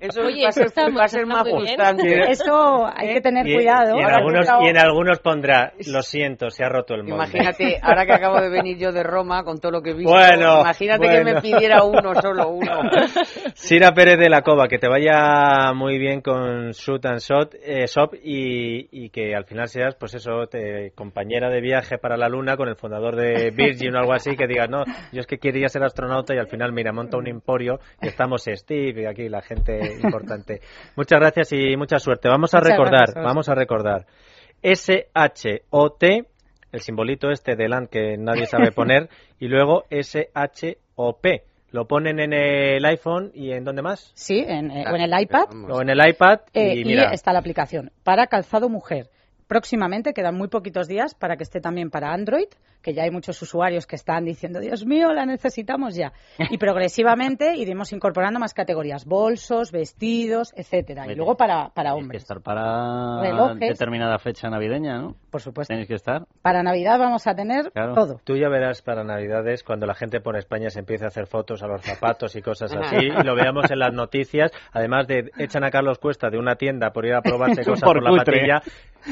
[0.06, 2.30] Eso Oye, va a ser, está- va a ser más frustrante.
[2.30, 3.96] Eso hay que tener Y- cuidado.
[3.96, 7.14] Y, en Ahora algunos, y en algunos pondrá, lo siento, se ha roto el molde.
[7.38, 10.12] Imagínate, ahora que acabo de venir yo de Roma con todo lo que he visto,
[10.12, 11.40] Bueno, imagínate que me bueno.
[11.40, 12.80] pidiera uno, solo uno.
[13.54, 17.86] Sira Pérez de la Cova, que te vaya muy bien con Shoot and Shot, eh,
[17.86, 22.28] Shop y, y que al final seas, pues eso, te- compañera de viaje para la
[22.28, 25.38] Luna con el fundador de Virgin o algo así, que digas, no, yo es que
[25.38, 29.28] quería ser astronauta y al final, mira, monta un emporio y estamos Steve y aquí
[29.28, 30.60] la gente importante.
[30.96, 32.28] Muchas gracias y mucha suerte.
[32.28, 33.24] Vamos a Muchas recordar, gracias.
[33.24, 34.06] vamos a recordar.
[34.62, 36.24] S-H-O-T,
[36.72, 41.42] el simbolito este de LAN que nadie sabe poner, y luego S-H-O-P.
[41.70, 44.12] Lo ponen en el iPhone y en dónde más?
[44.14, 45.46] Sí, en, eh, o en el iPad.
[45.68, 49.08] O en el iPad Eh, y y mira, está la aplicación para calzado mujer.
[49.46, 52.48] Próximamente, quedan muy poquitos días para que esté también para Android,
[52.82, 56.12] que ya hay muchos usuarios que están diciendo, Dios mío, la necesitamos ya.
[56.50, 61.10] Y progresivamente iremos incorporando más categorías, bolsos, vestidos, etcétera.
[61.10, 62.22] Y luego para, para que hombres.
[62.22, 63.70] estar para Relojes.
[63.70, 65.16] determinada fecha navideña, ¿no?
[65.34, 65.72] Por supuesto.
[65.74, 66.26] Tenéis que estar.
[66.42, 67.92] Para Navidad vamos a tener Claro.
[67.94, 68.20] todo.
[68.22, 71.60] Tú ya verás para Navidades cuando la gente por España se empiece a hacer fotos
[71.64, 74.52] a los zapatos y cosas así y lo veamos en las noticias.
[74.72, 77.94] Además de echan a Carlos Cuesta de una tienda por ir a probarse cosas Por
[78.00, 78.62] por, la patilla,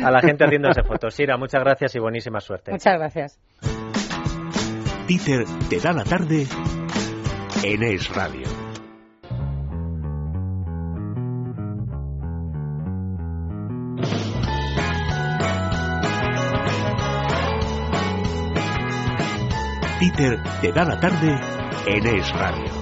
[0.00, 1.12] a la gente haciéndose fotos.
[1.12, 2.70] Sira, muchas gracias y buenísima suerte.
[2.70, 3.40] Muchas gracias.
[5.08, 6.46] Títer te da la tarde
[7.64, 8.46] en Es Radio.
[20.16, 21.40] Te da la tarde
[21.87, 22.81] en Es Radio.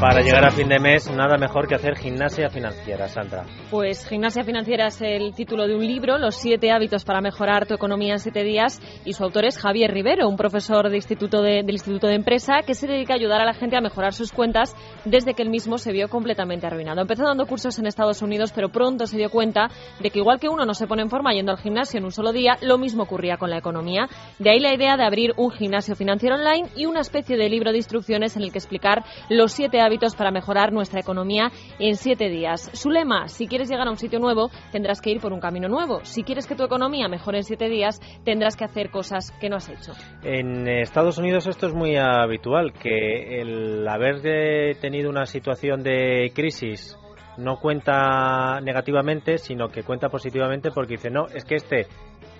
[0.00, 3.44] Para llegar a fin de mes, nada mejor que hacer gimnasia financiera, Sandra.
[3.70, 7.72] Pues Gimnasia Financiera es el título de un libro, Los siete hábitos para mejorar tu
[7.72, 11.62] economía en siete días, y su autor es Javier Rivero, un profesor de instituto de-
[11.62, 14.32] del Instituto de Empresa que se dedica a ayudar a la gente a mejorar sus
[14.32, 17.00] cuentas desde que él mismo se vio completamente arruinado.
[17.00, 19.68] Empezó dando cursos en Estados Unidos, pero pronto se dio cuenta
[20.00, 22.12] de que igual que uno no se pone en forma yendo al gimnasio en un
[22.12, 24.08] solo día, lo mismo ocurría con la economía.
[24.38, 27.70] De ahí la idea de abrir un gimnasio financiero online y una especie de libro
[27.72, 29.85] de instrucciones en el que explicar los siete hábitos
[30.16, 32.70] para mejorar nuestra economía en siete días.
[32.72, 35.68] Su lema, si quieres llegar a un sitio nuevo, tendrás que ir por un camino
[35.68, 36.00] nuevo.
[36.02, 39.56] Si quieres que tu economía mejore en siete días, tendrás que hacer cosas que no
[39.56, 39.92] has hecho.
[40.22, 46.96] En Estados Unidos esto es muy habitual, que el haber tenido una situación de crisis
[47.38, 51.86] no cuenta negativamente, sino que cuenta positivamente porque dice, no, es que este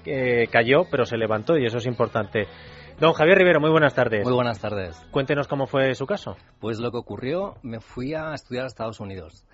[0.04, 2.46] eh, cayó, pero se levantó y eso es importante.
[2.98, 4.24] Don Javier Rivero, muy buenas tardes.
[4.24, 4.96] Muy buenas tardes.
[5.10, 6.38] Cuéntenos cómo fue su caso.
[6.60, 9.44] Pues lo que ocurrió, me fui a estudiar a Estados Unidos.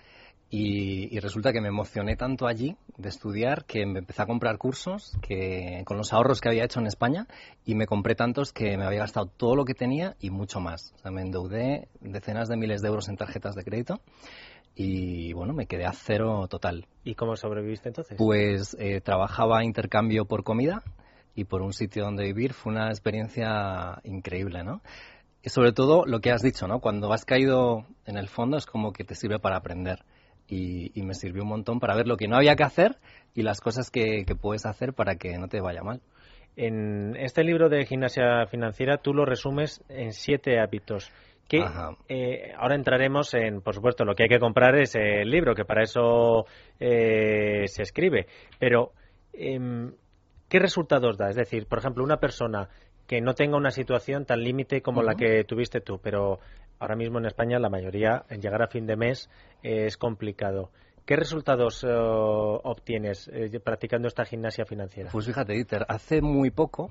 [0.48, 4.58] Y, y resulta que me emocioné tanto allí de estudiar que me empecé a comprar
[4.58, 7.26] cursos que, con los ahorros que había hecho en España
[7.64, 10.92] y me compré tantos que me había gastado todo lo que tenía y mucho más.
[10.94, 14.00] O sea, me endeudé decenas de miles de euros en tarjetas de crédito
[14.76, 16.86] y bueno, me quedé a cero total.
[17.02, 18.16] ¿Y cómo sobreviviste entonces?
[18.18, 20.84] Pues eh, trabajaba intercambio por comida
[21.34, 22.52] y por un sitio donde vivir.
[22.52, 24.82] Fue una experiencia increíble, ¿no?
[25.42, 26.80] Y sobre todo lo que has dicho, ¿no?
[26.80, 30.04] Cuando has caído en el fondo es como que te sirve para aprender.
[30.46, 32.98] Y, y me sirvió un montón para ver lo que no había que hacer
[33.34, 36.00] y las cosas que, que puedes hacer para que no te vaya mal.
[36.56, 41.10] En este libro de gimnasia financiera tú lo resumes en siete hábitos.
[41.48, 41.64] Que
[42.08, 45.64] eh, ahora entraremos en, por supuesto, lo que hay que comprar es el libro, que
[45.64, 46.46] para eso
[46.78, 48.26] eh, se escribe.
[48.58, 48.92] Pero,
[49.32, 49.92] em,
[50.52, 51.30] ¿qué resultados da?
[51.30, 52.68] Es decir, por ejemplo, una persona
[53.06, 56.40] que no tenga una situación tan límite como la que tuviste tú, pero
[56.78, 59.30] ahora mismo en España la mayoría, en llegar a fin de mes
[59.62, 60.70] eh, es complicado.
[61.06, 65.08] ¿Qué resultados eh, obtienes eh, practicando esta gimnasia financiera?
[65.10, 66.90] Pues fíjate, Dieter, hace muy poco,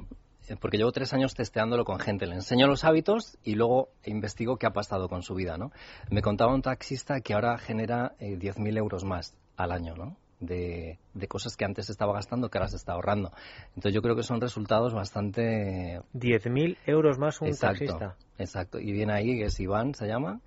[0.50, 4.58] eh, porque llevo tres años testeándolo con gente, le enseño los hábitos y luego investigo
[4.58, 5.72] qué ha pasado con su vida, ¿no?
[6.10, 10.18] Me contaba un taxista que ahora genera eh, 10.000 euros más al año, ¿no?
[10.42, 13.32] De, de cosas que antes estaba gastando que ahora se está ahorrando.
[13.70, 16.02] Entonces yo creo que son resultados bastante...
[16.16, 18.16] 10.000 euros más un exacto, taxista.
[18.40, 18.80] Exacto.
[18.80, 20.42] Y viene ahí, que es Iván, se llama,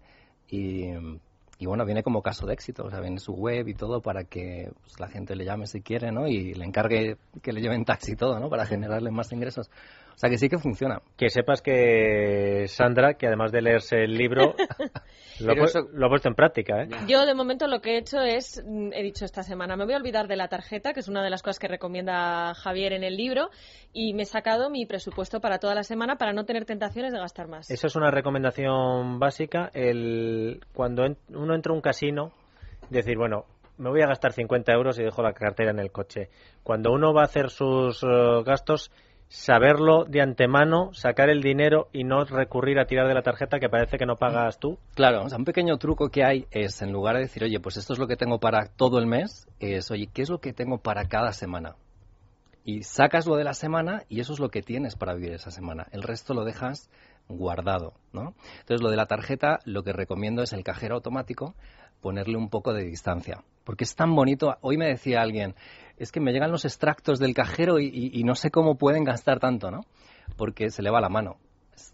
[0.48, 0.88] y,
[1.58, 4.24] y bueno, viene como caso de éxito, o sea, viene su web y todo para
[4.24, 6.26] que pues, la gente le llame si quiere, ¿no?
[6.26, 8.50] Y le encargue que le lleven taxi y todo, ¿no?
[8.50, 9.70] Para generarle más ingresos.
[10.14, 11.02] O sea, que sí que funciona.
[11.16, 14.54] Que sepas que Sandra, que además de leerse el libro,
[15.40, 16.88] lo, ha Pero pu- eso- lo ha puesto en práctica, ¿eh?
[17.08, 19.94] Yo de momento lo que he hecho es, mm, he dicho esta semana, me voy
[19.94, 23.02] a olvidar de la tarjeta, que es una de las cosas que recomienda Javier en
[23.02, 23.50] el libro,
[23.92, 27.18] y me he sacado mi presupuesto para toda la semana para no tener tentaciones de
[27.18, 27.68] gastar más.
[27.70, 29.70] Eso es una recomendación básica.
[29.74, 32.30] El, cuando en- uno entra a un casino,
[32.90, 33.46] decir, bueno,
[33.78, 36.28] me voy a gastar 50 euros y dejo la cartera en el coche.
[36.62, 38.06] Cuando uno va a hacer sus eh,
[38.44, 38.92] gastos,
[39.28, 43.68] saberlo de antemano, sacar el dinero y no recurrir a tirar de la tarjeta que
[43.68, 44.78] parece que no pagas tú.
[44.94, 47.98] Claro, un pequeño truco que hay es, en lugar de decir, oye, pues esto es
[47.98, 51.06] lo que tengo para todo el mes, es, oye, ¿qué es lo que tengo para
[51.06, 51.76] cada semana?
[52.64, 55.50] Y sacas lo de la semana y eso es lo que tienes para vivir esa
[55.50, 55.86] semana.
[55.92, 56.88] El resto lo dejas
[57.28, 58.34] guardado, ¿no?
[58.60, 61.54] Entonces, lo de la tarjeta, lo que recomiendo es el cajero automático,
[62.00, 63.44] ponerle un poco de distancia.
[63.64, 64.56] Porque es tan bonito.
[64.60, 65.54] Hoy me decía alguien,
[65.98, 69.04] es que me llegan los extractos del cajero y, y- y no sé cómo pueden
[69.04, 69.80] gastar tanto, ¿no?
[70.36, 71.36] Porque se le va la mano.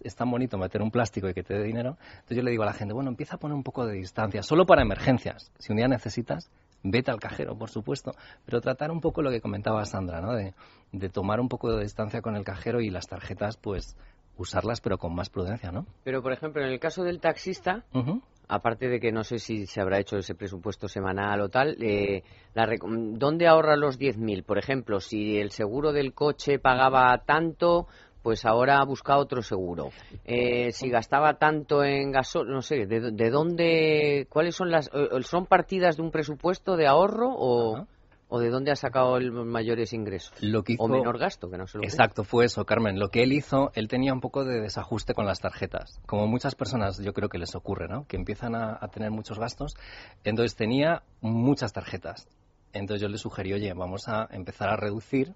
[0.02, 1.96] Es, tan bonito meter un plástico y que te dé dinero.
[2.12, 4.42] Entonces yo le digo a la gente, bueno, empieza a poner un poco de distancia,
[4.42, 5.50] solo para emergencias.
[5.58, 6.50] Si un día necesitas,
[6.82, 8.12] vete al cajero, por supuesto,
[8.44, 10.34] pero tratar un poco lo que comentaba Sandra, ¿no?
[10.34, 10.54] De,
[10.92, 13.96] de tomar un poco de distancia con el cajero y las tarjetas, pues
[14.36, 15.86] usarlas pero con más prudencia, ¿no?
[16.04, 17.84] Pero, por ejemplo, en el caso del taxista.
[18.50, 22.24] Aparte de que no sé si se habrá hecho ese presupuesto semanal o tal, eh,
[22.82, 24.44] ¿dónde ahorra los 10.000?
[24.44, 27.86] Por ejemplo, si el seguro del coche pagaba tanto,
[28.22, 29.90] pues ahora busca otro seguro.
[30.24, 35.08] Eh, si gastaba tanto en gasol, no sé, ¿de, de dónde, cuáles son las, eh,
[35.22, 37.86] son partidas de un presupuesto de ahorro o,
[38.30, 40.32] o de dónde ha sacado el mayores ingresos?
[40.40, 40.84] Lo que hizo...
[40.84, 42.98] O menor gasto, que no se lo Exacto, fue eso, Carmen.
[42.98, 46.00] Lo que él hizo, él tenía un poco de desajuste con las tarjetas.
[46.06, 48.06] Como muchas personas yo creo que les ocurre, ¿no?
[48.06, 49.74] Que empiezan a, a tener muchos gastos.
[50.24, 52.28] Entonces tenía muchas tarjetas.
[52.72, 55.34] Entonces yo le sugerí, oye, vamos a empezar a reducir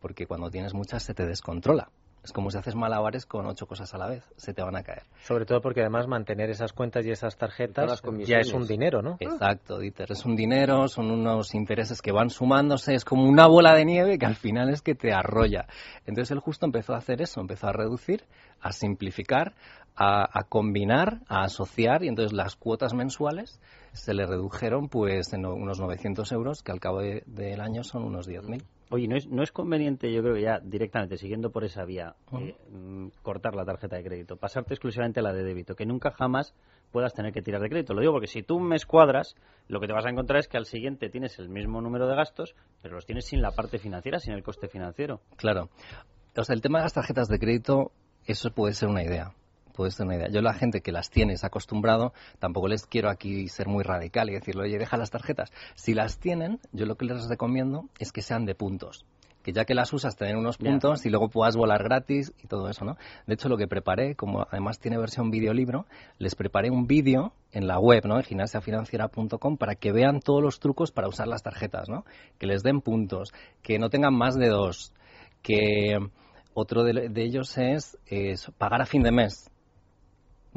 [0.00, 1.90] porque cuando tienes muchas se te descontrola.
[2.28, 4.82] Es como si haces malabares con ocho cosas a la vez, se te van a
[4.82, 5.04] caer.
[5.22, 9.16] Sobre todo porque además mantener esas cuentas y esas tarjetas ya es un dinero, ¿no?
[9.18, 10.12] Exacto, Dieter.
[10.12, 14.18] Es un dinero, son unos intereses que van sumándose, es como una bola de nieve
[14.18, 15.66] que al final es que te arrolla.
[16.04, 18.24] Entonces él justo empezó a hacer eso, empezó a reducir,
[18.60, 19.54] a simplificar,
[19.96, 23.58] a, a combinar, a asociar y entonces las cuotas mensuales
[23.94, 28.04] se le redujeron pues en unos 900 euros que al cabo de- del año son
[28.04, 28.62] unos 10.000.
[28.90, 32.14] Oye, ¿no es, no es conveniente, yo creo que ya directamente, siguiendo por esa vía,
[32.28, 32.38] Ujú.
[32.38, 36.10] eh, mm, cortar la tarjeta de crédito, pasarte exclusivamente a la de débito, que nunca
[36.10, 36.54] jamás
[36.90, 37.94] puedas tener que tirar de crédito?
[37.94, 39.34] Lo digo porque si tú un mes cuadras,
[39.68, 42.16] lo que te vas a encontrar es que al siguiente tienes el mismo número de
[42.16, 45.20] gastos, pero los tienes sin la parte financiera, sin el coste financiero.
[45.36, 45.68] Claro.
[46.36, 47.92] O sea, el tema de las tarjetas de crédito,
[48.26, 49.32] eso puede ser una idea.
[49.78, 50.26] Puede ser una idea.
[50.28, 54.28] Yo la gente que las tiene, ha acostumbrado, tampoco les quiero aquí ser muy radical
[54.28, 55.52] y decirle, oye, deja las tarjetas.
[55.76, 59.04] Si las tienen, yo lo que les recomiendo es que sean de puntos.
[59.44, 62.68] Que ya que las usas, tener unos puntos y luego puedas volar gratis y todo
[62.68, 62.96] eso, ¿no?
[63.28, 65.86] De hecho, lo que preparé, como además tiene versión videolibro,
[66.18, 68.16] les preparé un vídeo en la web, ¿no?
[68.16, 72.04] En gimnasiafinanciera.com para que vean todos los trucos para usar las tarjetas, ¿no?
[72.38, 74.92] Que les den puntos, que no tengan más de dos,
[75.40, 76.00] que
[76.52, 79.52] otro de, de ellos es, es pagar a fin de mes.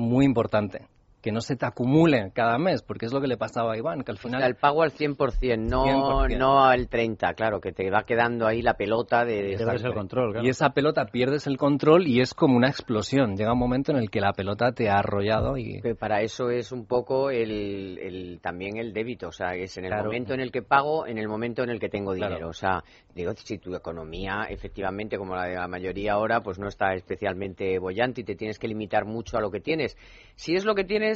[0.01, 0.90] Muy importante.
[1.21, 4.01] Que no se te acumule cada mes, porque es lo que le pasaba a Iván,
[4.01, 4.41] que al O final...
[4.41, 5.85] sea, el pago al 100%, no,
[6.25, 6.37] 100%.
[6.37, 9.43] no al 30%, claro, que te va quedando ahí la pelota de...
[9.43, 10.45] de Debes el control, claro.
[10.45, 13.35] Y esa pelota pierdes el control y es como una explosión.
[13.37, 15.79] Llega un momento en el que la pelota te ha arrollado y...
[15.81, 19.85] Que para eso es un poco el, el- también el débito, o sea, es en
[19.85, 20.05] el Claro.
[20.05, 22.33] momento en el que pago, en el momento en el que tengo Claro.
[22.33, 22.49] dinero.
[22.49, 26.67] O sea, digo, si tu economía, efectivamente, como la de la mayoría ahora, pues no
[26.67, 29.95] está especialmente bollante y te tienes que limitar mucho a lo que tienes.
[30.35, 31.10] Si es lo que tienes,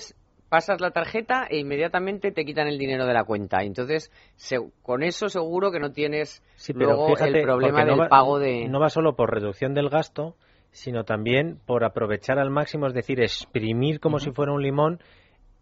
[0.50, 3.64] pasas la tarjeta e inmediatamente te quitan el dinero de la cuenta.
[3.64, 7.92] Entonces, se- con eso seguro que no tienes Sí, pero luego fíjate, el problema no
[7.92, 8.68] del va- pago de...
[8.70, 10.36] No va solo por reducción del gasto,
[10.72, 15.00] sino también por aprovechar al máximo, es decir, exprimir como si fuera un limón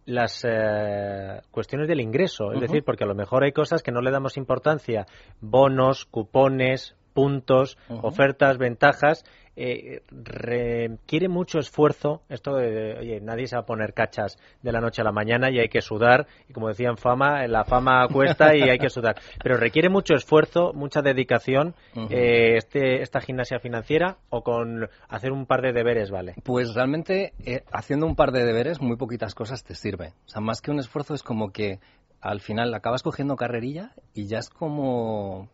[0.06, 2.52] las eh, cuestiones del ingreso.
[2.52, 5.06] Es decir, porque a lo mejor hay cosas que no le damos importancia,
[5.40, 9.24] bonos, cupones, puntos, ofertas, ventajas.
[9.56, 14.82] Eh, requiere mucho esfuerzo esto de, oye, nadie se va a poner cachas de la
[14.82, 16.28] noche a la mañana y hay que sudar.
[16.50, 19.16] Y como decían Fama, la fama cuesta y hay que sudar.
[19.42, 21.76] Pero requiere mucho esfuerzo, mucha dedicación
[22.10, 26.36] eh, este, esta gimnasia financiera o con hacer un par de deberes, ¿vale?
[26.44, 30.14] Pues realmente eh, haciendo un par de deberes muy poquitas cosas te sirve.
[30.26, 31.80] O sea, más que un esfuerzo es como que
[32.22, 35.50] al final acabas cogiendo carrerilla y ya es como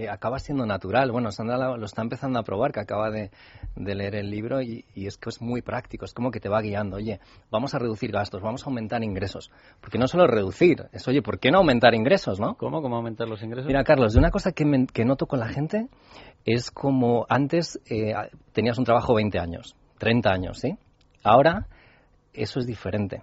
[0.00, 1.12] que acaba siendo natural.
[1.12, 3.30] Bueno, Sandra lo está empezando a probar, que acaba de,
[3.76, 6.96] leer el libro y, es que es muy práctico, es como que te va guiando.
[6.96, 9.50] Oye, vamos a reducir gastos, vamos a aumentar ingresos.
[9.80, 12.54] Porque no solo reducir, es, oye, ¿por qué no aumentar ingresos, no?
[12.54, 12.80] ¿Cómo?
[12.80, 13.66] ¿Cómo aumentar los ingresos?
[13.66, 15.88] Mira, Carlos, de una cosa que, que noto con la gente
[16.46, 18.14] es como antes eh,
[18.52, 20.78] tenías un trabajo 20 años, 30 años, ¿sí?
[21.22, 21.66] Ahora
[22.32, 23.22] eso es diferente.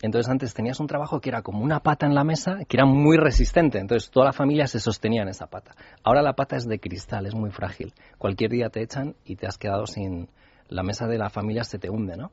[0.00, 2.86] Entonces antes tenías un trabajo que era como una pata en la mesa, que era
[2.86, 3.78] muy resistente.
[3.78, 5.74] Entonces toda la familia se sostenía en esa pata.
[6.04, 7.92] Ahora la pata es de cristal, es muy frágil.
[8.18, 10.28] Cualquier día te echan y te has quedado sin...
[10.68, 12.30] La mesa de la familia se te hunde, ¿no?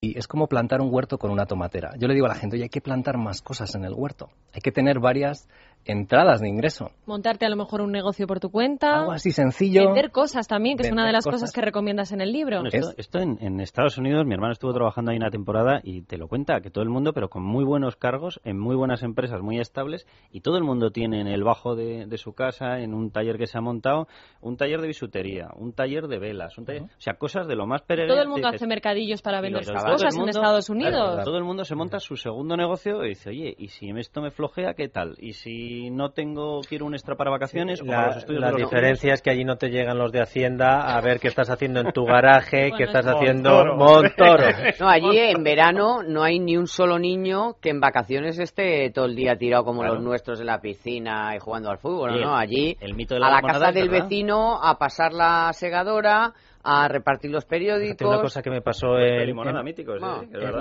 [0.00, 1.92] Y es como plantar un huerto con una tomatera.
[1.98, 4.28] Yo le digo a la gente, oye, hay que plantar más cosas en el huerto.
[4.52, 5.48] Hay que tener varias
[5.84, 6.90] entradas de ingreso.
[7.06, 9.00] Montarte a lo mejor un negocio por tu cuenta.
[9.00, 9.86] Algo así sencillo.
[9.86, 11.52] Vender cosas también, que es una de las cosas.
[11.52, 12.62] que recomiendas en el libro.
[12.96, 16.60] esto, en, Estados Unidos, mi hermano estuvo trabajando ahí una temporada y te lo cuenta,
[16.60, 20.06] que todo el mundo, pero con muy buenos cargos, en muy buenas empresas, muy estables,
[20.30, 23.46] y todo el mundo tiene en el bajo de, su casa, en un taller que
[23.46, 24.06] se ha montado,
[24.40, 27.66] un taller de bisutería, un taller de velas, un taller, o sea, cosas de lo
[27.66, 28.14] más peregrino.
[28.14, 31.24] Todo el mundo hace mercadillos para vender sus cosas en Estados Unidos.
[31.24, 34.30] todo el mundo se monta su segundo negocio y dice, oye, ¿y si esto me
[34.30, 35.16] flojea, qué tal?
[35.18, 37.82] ¿Y si no tengo, quiero un extra para vacaciones?
[37.82, 41.50] la, diferencia es que allí no te llegan los de Hacienda a ver qué estás
[41.50, 44.46] haciendo en tu garaje, qué estás haciendo Montoro.
[44.78, 49.06] No, allí en verano no hay ni un solo niño que en vacaciones esté todo
[49.06, 52.36] el día tirado como los nuestros en la piscina y jugando al fútbol, ¿no?
[52.36, 57.44] Allí el mito a la casa del vecino a pasar la segadora a repartir los
[57.44, 58.06] periódicos.
[58.06, 59.36] una cosa que me pasó en,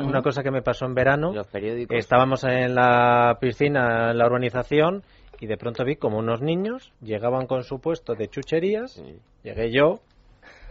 [0.05, 1.31] una cosa que me pasó en verano.
[1.89, 5.03] Estábamos en la piscina en la urbanización
[5.39, 9.01] y de pronto vi como unos niños llegaban con su puesto de chucherías.
[9.43, 9.99] Llegué yo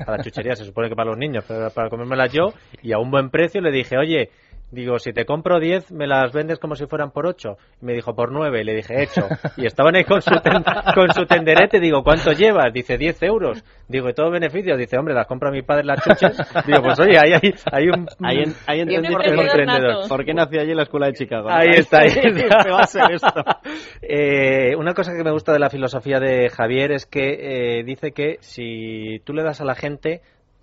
[0.06, 2.98] a la chuchería se supone que para los niños, pero para comérmelas yo y a
[2.98, 4.30] un buen precio le dije, "Oye,
[4.70, 7.56] Digo, si te compro 10, me las vendes como si fueran por 8.
[7.80, 8.64] Y me dijo, por 9.
[8.64, 9.26] Le dije, hecho.
[9.56, 10.30] Y estaban ahí con su,
[10.94, 11.80] con su tenderete.
[11.80, 12.72] Digo, ¿cuánto llevas?
[12.72, 13.64] Dice, 10 euros.
[13.88, 14.76] Digo, ¿y todo beneficio?
[14.76, 16.36] Dice, hombre, las compra mi padre las chuches.
[16.66, 18.06] Digo, pues oye, ahí hay, hay un...
[18.22, 21.48] Ahí, ahí entendí por qué, ¿Por qué nació allí en la escuela de Chicago?
[21.50, 22.68] Ahí está, ahí está.
[22.70, 23.44] va a ser esto?
[24.02, 28.12] Eh, una cosa que me gusta de la filosofía de Javier es que eh, dice
[28.12, 30.20] que si tú le das a la gente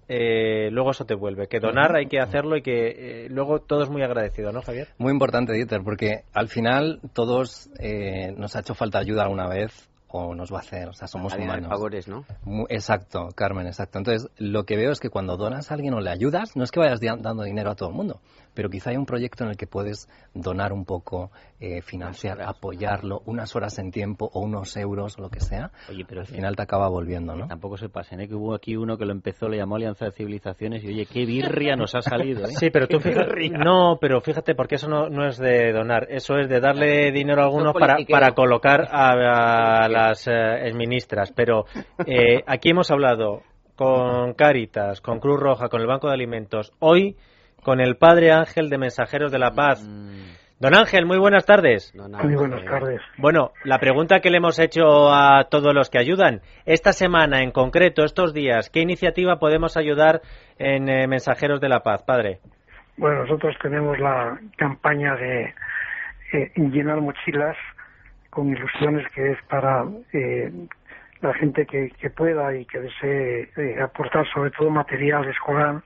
[0.08, 1.48] eh, luego eso te vuelve.
[1.48, 4.90] Que donar hay que hacerlo y que eh, luego todo es muy agradecido, ¿no, Javier?
[4.98, 9.90] Muy importante, Dieter, porque al final todos eh, nos ha hecho falta ayuda alguna vez
[10.08, 11.68] o nos va a hacer, o sea, somos humanos.
[11.68, 12.24] favores, ¿no?
[12.70, 13.98] exacto, Carmen, exacto.
[13.98, 16.72] Entonces, lo que veo es que cuando donas a alguien o le ayudas, no es
[16.72, 18.22] que vayas dando dinero a todo el mundo,
[18.56, 23.22] pero quizá hay un proyecto en el que puedes donar un poco, eh, financiar, apoyarlo,
[23.26, 25.72] unas horas en tiempo o unos euros o lo que sea.
[25.90, 27.48] Oye, pero al final te acaba volviendo, ¿no?
[27.48, 28.28] Tampoco se pasen, ¿eh?
[28.28, 31.26] Que hubo aquí uno que lo empezó, le llamó Alianza de Civilizaciones y oye, qué
[31.26, 32.54] birria nos ha salido, ¿eh?
[32.60, 36.38] Sí, pero tú fíjate, no, pero fíjate, porque eso no, no es de donar, eso
[36.38, 41.32] es de darle dinero a algunos para, para colocar a, las eh, ministras.
[41.34, 41.66] Pero
[42.06, 43.42] eh, aquí hemos hablado
[43.76, 46.72] con Cáritas, con Cruz Roja, con el Banco de Alimentos.
[46.80, 47.18] Hoy
[47.66, 49.84] con el Padre Ángel de Mensajeros de la Paz.
[49.84, 50.60] Mm.
[50.60, 51.92] Don Ángel, muy buenas tardes.
[51.96, 53.02] Muy buenas tardes.
[53.18, 57.52] Bueno, la pregunta que le hemos hecho a todos los que ayudan, esta semana en
[57.52, 60.22] concreto, estos días, ¿qué iniciativa podemos ayudar
[60.60, 62.38] en eh, Mensajeros de la Paz, Padre?
[62.98, 65.54] Bueno, nosotros tenemos la campaña de
[66.34, 67.58] eh, llenar mochilas
[68.30, 70.52] con ilusiones que es para eh,
[71.20, 75.82] la gente que, pueda y que desee aportar sobre todo material escolar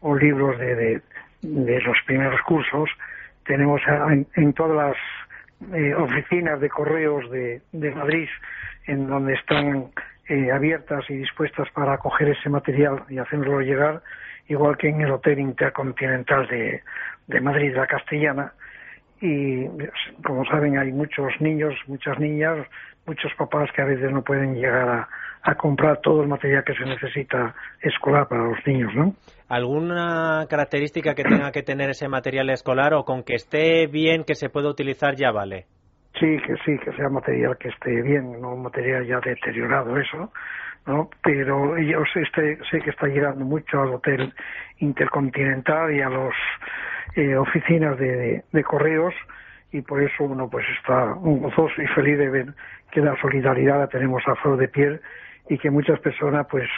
[0.00, 1.00] o libros de,
[1.42, 2.90] de, los primeros cursos.
[3.44, 3.80] Tenemos
[4.34, 8.28] en, todas las eh, oficinas de correos de, de Madrid,
[8.86, 9.90] en donde están
[10.28, 14.02] eh, abiertas y dispuestas para acoger ese material y hacerlo llegar,
[14.48, 16.82] igual que en el Hotel Intercontinental de,
[17.26, 18.52] de Madrid, la Castellana.
[19.20, 19.66] Y
[20.22, 22.66] como saben, hay muchos niños, muchas niñas,
[23.06, 25.08] muchos papás que a veces no pueden llegar a,
[25.42, 29.14] a comprar todo el material que se necesita escolar para los niños, ¿no?
[29.48, 34.34] ¿Alguna característica que tenga que tener ese material escolar o con que esté bien, que
[34.34, 35.66] se pueda utilizar ya vale?
[36.20, 40.32] Sí, que sí, que sea material que esté bien, no material ya deteriorado, eso,
[40.86, 41.08] ¿no?
[41.22, 44.34] Pero yo sé, este, sé que está llegando mucho al Hotel
[44.78, 46.34] Intercontinental y a las
[47.14, 49.14] eh, oficinas de, de, correos
[49.70, 52.46] y por eso uno pues está gozoso y feliz de ver
[52.90, 55.00] que la solidaridad la tenemos a flor de piel
[55.48, 56.68] y que muchas personas pues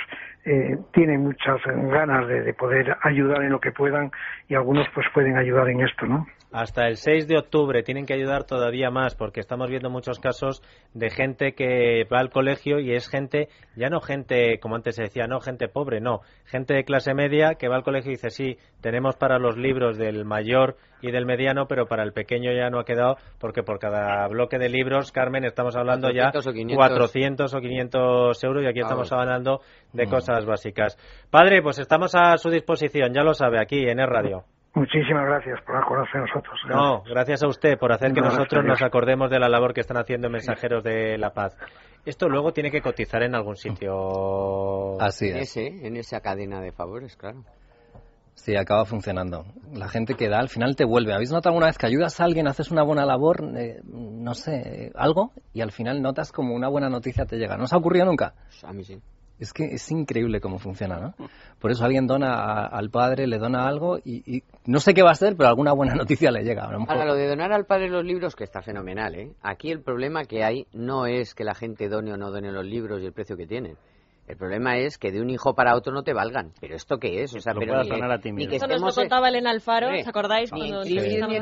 [0.44, 4.10] eh, tienen muchas ganas de, de poder ayudar en lo que puedan
[4.48, 6.26] y algunos pues pueden ayudar en esto, ¿no?
[6.52, 10.62] hasta el 6 de octubre tienen que ayudar todavía más porque estamos viendo muchos casos
[10.94, 15.04] de gente que va al colegio y es gente, ya no gente, como antes se
[15.04, 18.30] decía, no gente pobre, no, gente de clase media que va al colegio y dice,
[18.30, 22.68] sí, tenemos para los libros del mayor y del mediano, pero para el pequeño ya
[22.68, 27.60] no ha quedado porque por cada bloque de libros, Carmen, estamos hablando ya 400 o
[27.60, 29.60] 500 euros y aquí estamos hablando
[29.92, 30.08] de Mm.
[30.30, 30.98] Cosas básicas.
[31.30, 34.44] Padre, pues estamos a su disposición, ya lo sabe, aquí en el radio.
[34.74, 36.60] Muchísimas gracias por acordarse de nosotros.
[36.68, 38.80] No, gracias a usted por hacer que No, nosotros gracias.
[38.80, 41.56] nos acordemos de la labor que están haciendo mensajeros de la paz.
[42.06, 45.00] Esto luego tiene que cotizar en algún sitio.
[45.00, 45.56] Así En, es.
[45.56, 47.42] ese, en esa cadena de favores, claro.
[48.34, 49.44] Sí, acaba funcionando.
[49.74, 51.12] La gente que da al final te vuelve.
[51.12, 54.86] ¿Habéis notado alguna vez que ayudas a alguien, haces una buena labor, eh, no sé,
[54.86, 57.56] eh, algo, y al final notas como una buena noticia te llega?
[57.58, 58.32] ¿No os ha ocurrido nunca?
[58.62, 58.98] A mí sí.
[59.40, 61.14] Es que es increíble cómo funciona, ¿no?
[61.58, 65.02] Por eso alguien dona a- al padre, le dona algo y, y no sé qué
[65.02, 66.64] va a hacer, pero alguna buena noticia le llega.
[66.64, 69.32] A lo mejor- Ahora, lo de donar al padre los libros, que está fenomenal, ¿eh?
[69.42, 72.66] Aquí el problema que hay no es que la gente done o no done los
[72.66, 73.76] libros y el precio que tienen.
[74.28, 76.52] El problema es que de un hijo para otro no te valgan.
[76.60, 77.34] ¿Pero esto qué es?
[77.34, 79.50] O sea, lo pero puedas ni a ti ni que Eso nos lo contaba Elena
[79.50, 80.50] Alfaro, ¿os acordáis?
[80.50, 80.84] Cuando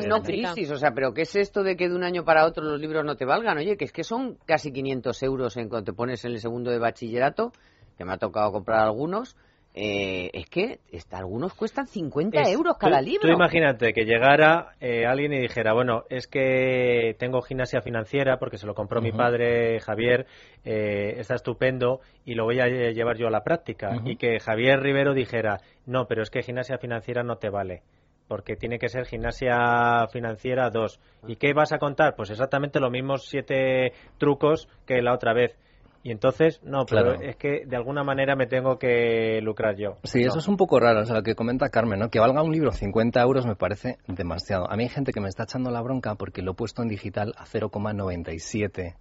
[0.08, 0.22] no
[0.54, 2.80] crisis, o sea, pero ¿qué es esto de que de un año para otro los
[2.80, 3.58] libros no te valgan?
[3.58, 6.70] Oye, que es que son casi 500 euros en cuanto te pones en el segundo
[6.70, 7.52] de bachillerato,
[7.98, 9.36] que me ha tocado comprar algunos,
[9.74, 13.28] eh, es que está, algunos cuestan 50 Es- euros cada tú- libro.
[13.28, 18.56] Tú imagínate que llegara eh, alguien y dijera, bueno, es que tengo gimnasia financiera porque
[18.56, 20.26] se lo compró mi padre Javier,
[20.64, 23.90] eh, está estupendo y lo voy a lle- llevar yo a la práctica.
[24.04, 27.82] Y que Javier Rivero dijera, no, pero es que gimnasia financiera no te vale.
[28.26, 31.00] Porque tiene que ser gimnasia financiera 2.
[31.26, 32.14] ¿Y qué vas a contar?
[32.16, 35.56] Pues exactamente los mismos siete trucos que la otra vez.
[36.02, 37.20] Y entonces, no, pero Claro.
[37.22, 39.96] es que de alguna manera me tengo que lucrar yo.
[40.04, 40.28] Sí, No.
[40.28, 42.08] eso es un poco raro, o sea, lo que comenta Carmen, ¿no?
[42.08, 44.70] Que valga un libro 50 euros me parece demasiado.
[44.70, 46.88] A mí hay gente que me está echando la bronca porque lo he puesto en
[46.88, 48.94] digital a 0,97.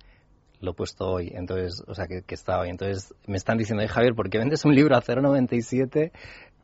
[0.59, 2.69] Lo he puesto hoy, entonces, o sea, que, que está hoy.
[2.69, 6.11] Entonces me están diciendo, "Oye, Javier, ¿por qué vendes un libro a 0,97?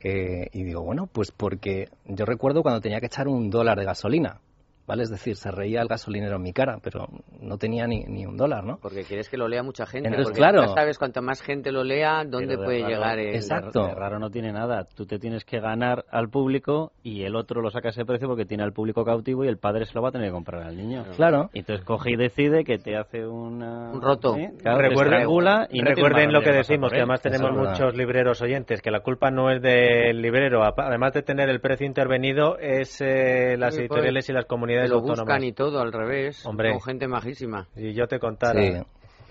[0.06, 3.86] Eh, y digo, bueno, pues porque yo recuerdo cuando tenía que echar un dólar de
[3.86, 4.42] gasolina,
[4.88, 5.04] ¿vale?
[5.04, 7.08] Es decir, se reía el gasolinero en mi cara, pero
[7.42, 8.78] no tenía ni, ni un dólar, ¿no?
[8.82, 10.08] Porque quieres que lo lea mucha gente.
[10.10, 10.62] Entonces, porque claro.
[10.62, 13.36] ya sabes, cuanto más gente lo lea, dónde puede raro- llegar el...
[13.36, 13.88] Exacto.
[13.88, 14.86] De raro no tiene nada.
[14.96, 18.28] Tú te tienes que ganar al público y el otro lo saca a ese precio
[18.28, 20.64] porque tiene al público cautivo y el padre se lo va a tener que comprar
[20.64, 21.06] al niño.
[21.16, 21.50] Claro.
[21.54, 23.92] Y entonces coge y decide que te hace una...
[23.92, 24.36] Un roto.
[24.38, 24.52] ¿eh?
[24.62, 25.28] Claro, recuerden,
[25.72, 29.32] y no recuerden lo que decimos, que además tenemos muchos libreros oyentes, que la culpa
[29.32, 34.30] no es del librero, además de tener el precio intervenido, es eh, las Sí, editoriales
[34.30, 35.20] y las Te comunidades lo autónomas.
[35.20, 36.46] buscan y todo al revés.
[36.46, 36.72] Hombre.
[36.72, 37.68] Con gente majísima.
[37.76, 38.62] Y yo te contara.
[38.62, 38.74] Sí.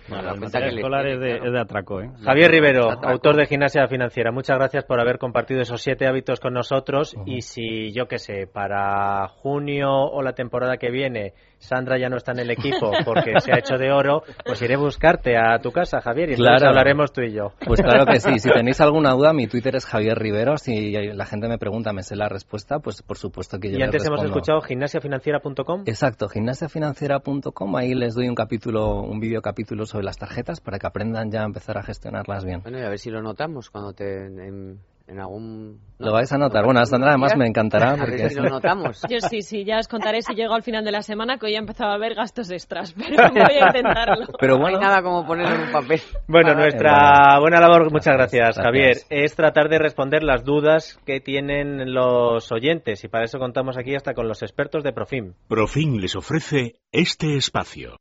[0.09, 1.45] Bueno, la cuenta que escolar es de, claro.
[1.47, 2.11] es de atraco, ¿eh?
[2.25, 3.09] Javier Rivero, Atraco.
[3.09, 7.15] autor de Gimnasia Financiera, muchas gracias por haber compartido esos siete hábitos con nosotros.
[7.27, 12.17] Y si, yo qué sé, para junio o la temporada que viene, Sandra ya no
[12.17, 15.59] está en el equipo porque se ha hecho de oro, pues iré a buscarte a
[15.61, 16.69] tu casa, Javier, y Claro.
[16.69, 17.53] hablaremos tú y yo.
[17.65, 18.39] Pues claro que sí.
[18.39, 20.57] Si tenéis alguna duda, mi Twitter es Javier Rivero.
[20.57, 23.79] Si la gente me pregunta, me sé la respuesta, pues por supuesto que yo Y
[23.79, 25.85] les antes hemos escuchado gimnasiafinanciera.com.
[25.87, 27.77] Exacto, gimnasiafinanciera.com.
[27.77, 31.43] Ahí les doy un capítulo, un vídeo capítulo sobre las tarjetas para que aprendan ya
[31.43, 32.63] a empezar a gestionarlas bien.
[32.63, 34.27] Bueno, y a ver si lo notamos cuando te...
[34.27, 35.81] En, en algún...
[35.99, 36.65] Lo vais a notar.
[36.65, 39.03] Bueno, a Sandra además me encantará A ver porque si lo notamos.
[39.11, 41.55] Yo sí, sí, ya os contaré si llego al final de la semana que hoy
[41.55, 44.27] he empezado a ver gastos extras, pero voy a intentarlo.
[44.39, 46.01] Pero No bueno, hay nada como ponerlo en un papel.
[46.29, 48.65] Bueno, Para- nuestra buena labor, muchas gracias, Gracias.
[48.65, 53.77] Javier, es tratar de responder las dudas que tienen los oyentes y para eso contamos
[53.77, 55.35] aquí hasta con los expertos de Profim.
[55.49, 57.97] Profim les ofrece este espacio.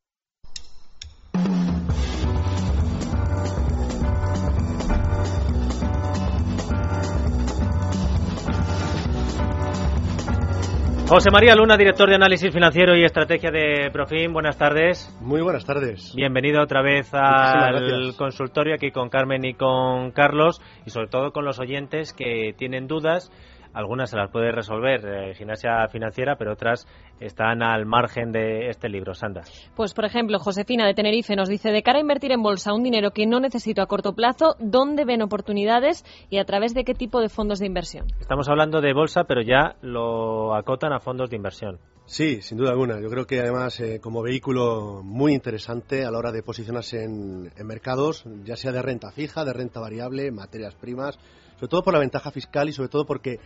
[11.14, 15.14] José María Luna, director de análisis financiero y estrategia de Profim, buenas tardes.
[15.20, 16.14] Muy buenas tardes.
[16.16, 21.44] Bienvenido otra vez al consultorio aquí con Carmen y con Carlos y sobre todo con
[21.44, 23.30] los oyentes que tienen dudas.
[23.74, 26.88] Algunas se las puede resolver eh, Gimnasia Financiera, pero otras
[27.20, 29.14] están al margen de este libro.
[29.14, 29.44] Sandra.
[29.76, 32.84] Pues, por ejemplo, Josefina de Tenerife nos dice, de cara a invertir en bolsa un
[32.84, 36.94] dinero que no necesito a corto plazo, ¿dónde ven oportunidades y a través de qué
[36.94, 38.08] tipo de fondos de inversión?
[38.20, 41.80] Estamos hablando de bolsa, pero ya lo acotan a fondos de inversión.
[42.06, 43.00] Sí, sin duda alguna.
[43.00, 47.52] Yo creo que además eh, como vehículo muy interesante a la hora de posicionarse en,
[47.56, 51.18] en mercados, ya sea de renta fija, de renta variable, materias primas,
[51.62, 53.40] sobre todo por la ventaja fiscal y sobre todo porque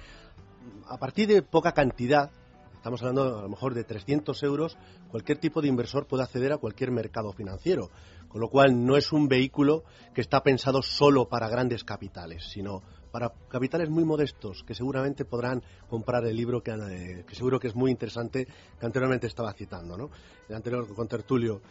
[0.88, 2.32] a partir de poca cantidad
[2.74, 4.78] estamos hablando a lo mejor de 300 euros,
[5.09, 7.89] cualquier tipo de inversor puede acceder a cualquier mercado financiero,
[8.30, 12.84] con lo cual no es un vehículo que está pensado solo para grandes capitales, sino
[13.11, 17.68] para capitales muy modestos que seguramente podrán comprar el libro que, eh, que seguro que
[17.68, 18.47] es muy interesante
[18.80, 20.09] que anteriormente estaba citando, ¿no?
[20.47, 21.61] El anterior con Tertulio.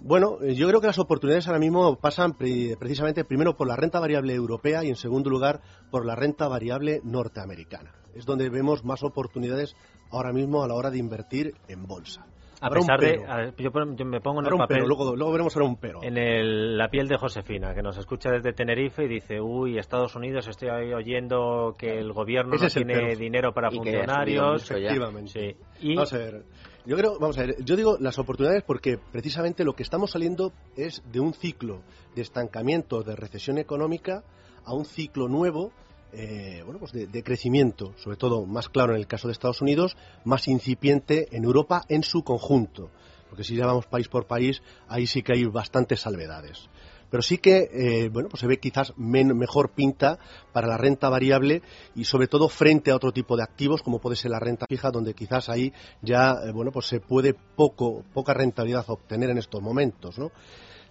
[0.00, 3.76] Bueno, eh, yo creo que las oportunidades ahora mismo pasan pre- precisamente primero por la
[3.76, 7.92] renta variable europea y en segundo lugar por la renta variable norteamericana.
[8.14, 9.74] Es donde vemos más oportunidades
[10.10, 12.26] ahora mismo a la hora de invertir en bolsa.
[12.60, 13.24] A Habrá un pesar de.
[13.26, 13.70] a yo,
[14.06, 14.76] me pongo en el un papel.
[14.76, 16.02] pero, luego, luego veremos ahora un pero.
[16.02, 20.14] En el- la piel de Josefina, que nos escucha desde Tenerife y dice, uy, Estados
[20.14, 23.18] Unidos, estoy ahí oyendo que el gobierno Ese no es el tiene pero.
[23.18, 24.62] dinero para Y funcionarios.
[24.62, 24.86] mucho ya.
[24.90, 25.56] Efectivamente.
[25.78, 25.88] Sí.
[25.88, 26.42] Y Vamos a ver.
[26.86, 30.52] Yo creo, vamos a ver, yo digo las oportunidades porque precisamente lo que estamos saliendo
[30.76, 31.80] es de un ciclo
[32.14, 34.22] de estancamiento, de recesión económica,
[34.66, 35.72] a un ciclo nuevo,
[36.12, 39.62] eh, bueno, pues de, de crecimiento, sobre todo más claro en el caso de Estados
[39.62, 42.90] Unidos, más incipiente en Europa en su conjunto.
[43.30, 46.68] Porque si ya vamos país por país, ahí sí que hay bastantes salvedades
[47.14, 50.18] pero sí que eh, bueno pues se ve quizás mejor pinta
[50.52, 51.62] para la renta variable
[51.94, 54.90] y sobre todo frente a otro tipo de activos como puede ser la renta fija
[54.90, 59.62] donde quizás ahí ya eh, bueno pues se puede poco poca rentabilidad obtener en estos
[59.62, 60.16] momentos.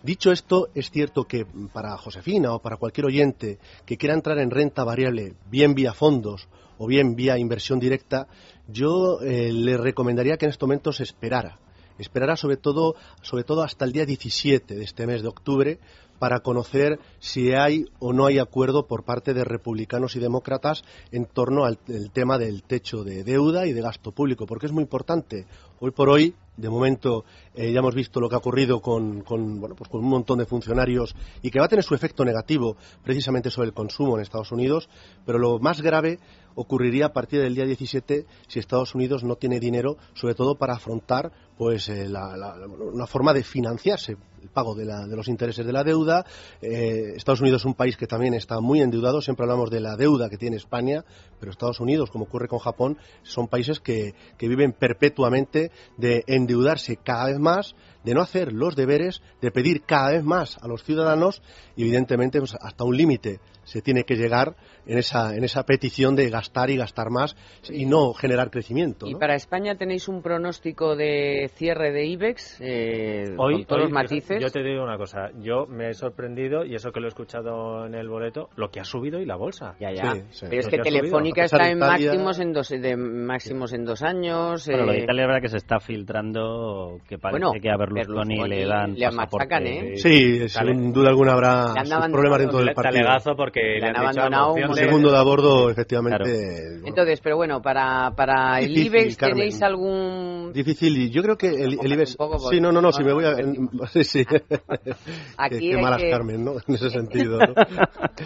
[0.01, 4.49] Dicho esto, es cierto que para Josefina o para cualquier oyente que quiera entrar en
[4.49, 6.47] renta variable, bien vía fondos
[6.77, 8.29] o bien vía inversión directa,
[8.69, 11.59] yo eh, le recomendaría que en estos momentos esperara.
[11.97, 15.79] Esperará sobre todo, sobre todo hasta el día 17 de este mes de octubre
[16.19, 21.25] para conocer si hay o no hay acuerdo por parte de republicanos y demócratas en
[21.25, 21.77] torno al
[22.13, 25.45] tema del techo de deuda y de gasto público, porque es muy importante.
[25.79, 27.25] Hoy por hoy, de momento,
[27.55, 29.23] eh, ya hemos visto lo que ha ocurrido con,
[29.59, 32.77] bueno, pues con un montón de funcionarios y que va a tener su efecto negativo
[33.03, 34.87] precisamente sobre el consumo en Estados Unidos,
[35.25, 36.19] pero lo más grave
[36.55, 40.75] ocurriría a partir del día 17 si Estados Unidos no tiene dinero, sobre todo para
[40.75, 45.27] afrontar pues eh, la- la- una forma de financiarse el pago de, la- de los
[45.27, 46.25] intereses de la deuda.
[46.61, 49.21] Eh, Estados Unidos es un país que también está muy endeudado.
[49.21, 51.03] Siempre hablamos de la deuda que tiene España,
[51.39, 56.97] pero Estados Unidos, como ocurre con Japón, son países que, que viven perpetuamente de endeudarse
[56.97, 60.83] cada vez más, de no hacer los deberes, de pedir cada vez más a los
[60.83, 61.41] ciudadanos
[61.75, 66.15] y, evidentemente, pues, hasta un límite se tiene que llegar en esa, en esa petición
[66.17, 67.35] de gastar y gastar más
[67.69, 69.07] y no generar crecimiento.
[69.07, 73.83] ¿Y para España tenéis un pronóstico de cierre de IBEX eh, Hoy, con todos hoy,
[73.85, 74.41] los matices?
[74.41, 77.85] Yo te digo una cosa, yo me he sorprendido, y eso que lo he escuchado
[77.85, 79.75] en el boleto, lo que ha subido y la bolsa.
[79.79, 80.13] Ya, ya.
[80.13, 80.45] Sí, sí.
[80.49, 80.83] Pero es que.
[80.83, 84.65] Telefónica está en Italia- máximos en dos, de máximos en dos años.
[84.67, 87.69] Bueno, lo de eh, Italia es verdad que se está filtrando que parece Bueno, que
[87.69, 89.97] a Berlusconi, Berlusconi le dan le machacan, ¿eh?
[89.97, 93.03] Sí, sin duda alguna habrá sus problemas dentro del partido.
[93.03, 96.23] Talegazo porque Le le han han abandonado un segundo de a bordo, efectivamente.
[96.23, 99.37] bueno, Entonces, pero bueno, para, para el Difícil, IBEX Carmen.
[99.37, 100.51] tenéis algún...
[100.53, 102.17] Difícil, yo creo que el, el IBEX.
[102.49, 103.33] sí, no, no, no, no si me voy a.
[103.93, 104.25] Sí, sí.
[105.37, 106.53] Aquí qué, qué malas que- Carmen, ¿no?
[106.67, 107.39] En ese sentido.
[107.39, 107.53] ¿no?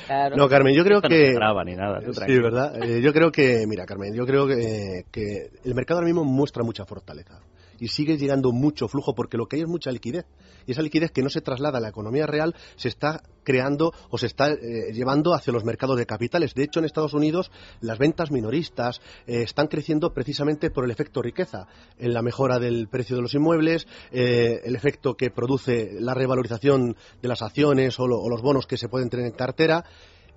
[0.05, 0.35] Claro.
[0.35, 1.25] No, Carmen, yo creo Esto no que.
[1.27, 2.39] se traba ni nada, tú sí.
[2.39, 2.83] ¿verdad?
[2.83, 6.63] Eh, yo creo que, mira, Carmen, yo creo que, que el mercado ahora mismo muestra
[6.63, 7.39] mucha fortaleza
[7.79, 10.25] y sigue llegando mucho flujo porque lo que hay es mucha liquidez.
[10.65, 14.17] Y esa liquidez que no se traslada a la economía real se está creando o
[14.17, 16.53] se está eh, llevando hacia los mercados de capitales.
[16.53, 17.49] De hecho, en Estados Unidos
[17.79, 21.67] las ventas minoristas eh, están creciendo precisamente por el efecto riqueza,
[21.97, 26.97] en la mejora del precio de los inmuebles, eh, el efecto que produce la revalorización
[27.21, 29.85] de las acciones o, lo- o los bonos que se pueden tener en cartera.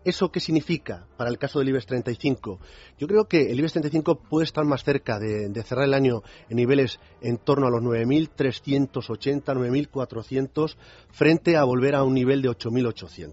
[0.05, 2.59] ¿Eso qué significa para el caso del IBEX 35?
[2.99, 6.23] Yo creo que el IBEX 35 puede estar más cerca de, de cerrar el año
[6.49, 10.77] en niveles en torno a los 9.380, 9.400,
[11.11, 13.33] frente a volver a un nivel de 8.800.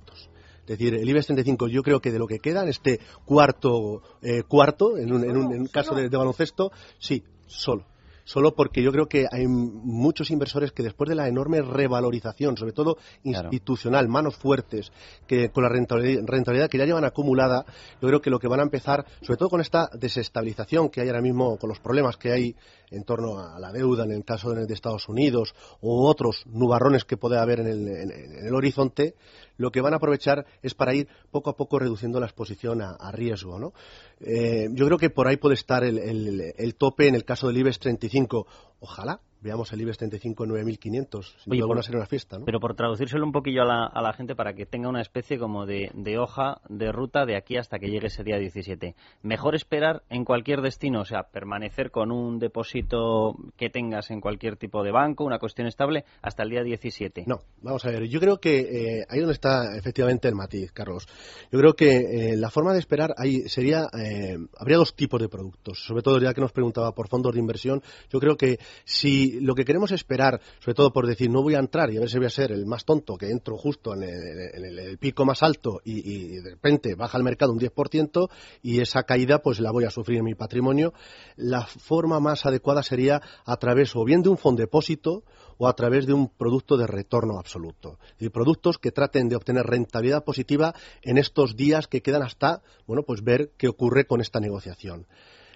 [0.62, 4.02] Es decir, el IBEX 35 yo creo que de lo que queda en este cuarto,
[4.22, 7.86] eh, cuarto en un, en un- en un caso de, de baloncesto, sí, solo
[8.28, 12.74] solo porque yo creo que hay muchos inversores que después de la enorme revalorización, sobre
[12.74, 14.92] todo institucional, manos fuertes,
[15.26, 17.66] que con la rentabilidad, rentabilidad que ya llevan acumulada,
[18.02, 21.08] yo creo que lo que van a empezar, sobre todo con esta desestabilización que hay
[21.08, 22.56] ahora mismo, con los problemas que hay
[22.92, 27.18] en torno a la deuda en el caso de, Estados Unidos o otros nubarrones que
[27.18, 29.16] puede haber en el, en- el horizonte,
[29.58, 33.12] lo que van a aprovechar es para ir poco a poco reduciendo la exposición a,
[33.12, 33.60] riesgo.
[33.60, 33.74] ¿no?
[34.20, 37.80] Eh, yo creo que por ahí puede estar el tope en el caso del IBEX
[37.80, 38.46] 35.
[38.80, 41.24] Ojalá veamos el IBEX 35 en 9.500.
[41.44, 42.46] Sin Oye, duda por- sería una fiesta, ¿no?
[42.46, 45.38] Pero por traducírselo un poquillo a la, a la gente para que tenga una especie
[45.40, 48.96] como de, de hoja de ruta de aquí hasta que llegue ese día 17.
[49.24, 54.58] Mejor esperar en cualquier destino, o sea, permanecer con un depósito que tengas en cualquier
[54.58, 57.24] tipo de banco, una cuestión estable, hasta el día 17.
[57.28, 58.04] No, vamos a ver.
[58.08, 58.60] Yo creo que
[59.00, 61.08] eh, ahí donde está efectivamente el matiz, Carlos.
[61.52, 65.30] Yo creo que eh, la forma de esperar ahí sería, eh, habría dos tipos de
[65.30, 65.80] productos.
[65.86, 69.56] Sobre todo ya que nos preguntaba por fondos de inversión, yo creo que si lo
[69.56, 72.18] que queremos esperar, sobre todo por decir no voy a entrar y a ver si
[72.18, 74.10] voy a ser el más tonto que entro justo en el,
[74.54, 78.30] en el- pico más alto y, y de repente baja el mercado un 10%
[78.64, 80.94] y esa caída pues la voy a sufrir en mi patrimonio,
[81.36, 85.24] la forma más adecuada sería a través o bien de un fondo depósito
[85.58, 87.98] o a través de un producto de retorno absoluto.
[88.14, 93.04] Decir, productos que traten de obtener rentabilidad positiva en estos días que quedan hasta, bueno,
[93.04, 95.08] pues ver qué ocurre con esta negociación.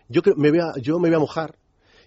[0.10, 1.56] Yo, creo, me voy a, yo me voy a mojar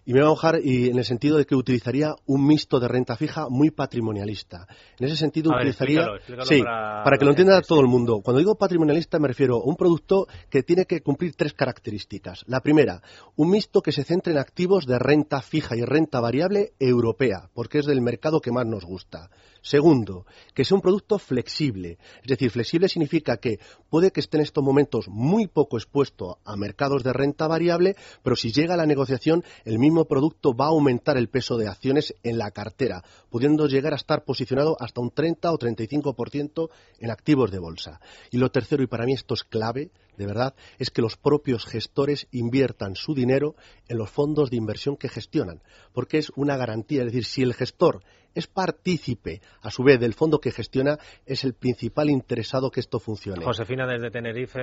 [0.05, 2.89] y me voy a mojar y en el sentido de que utilizaría un mixto de
[2.89, 4.67] renta fija muy patrimonialista.
[4.99, 7.81] En ese sentido A ver, utilizaría explícalo, explícalo sí, para para, que lo entienda todo
[7.81, 8.21] el mundo.
[8.23, 12.45] Cuando digo patrimonialista me refiero a un producto que tiene que cumplir tres características.
[12.47, 13.03] La primera,
[13.37, 17.79] un mixto que se centre en activos de renta fija y renta variable europea, porque
[17.79, 19.31] es del mercado que más nos gusta.
[19.65, 21.97] Segundo, que sea un producto flexible.
[22.21, 26.55] Es decir, flexible significa que puede que esté en estos momentos muy poco expuesto a
[26.55, 30.69] mercados de renta variable, pero si llega a la negociación, el mismo producto va a
[30.69, 35.11] aumentar el peso de acciones en la cartera, pudiendo llegar a estar posicionado hasta un
[35.11, 38.01] 30 o 35% en activos de bolsa.
[38.31, 41.65] Y lo tercero, y para mí esto es clave, de verdad, es que los propios
[41.65, 43.57] gestores inviertan su dinero
[43.89, 45.62] en los fondos de inversión que gestionan,
[45.95, 47.01] porque es una garantía.
[47.01, 48.03] Es decir, si el gestor
[48.35, 52.99] es partícipe, a su vez, del fondo que gestiona, es el principal interesado que esto
[52.99, 53.45] funcione.
[53.45, 54.61] Josefina desde Tenerife,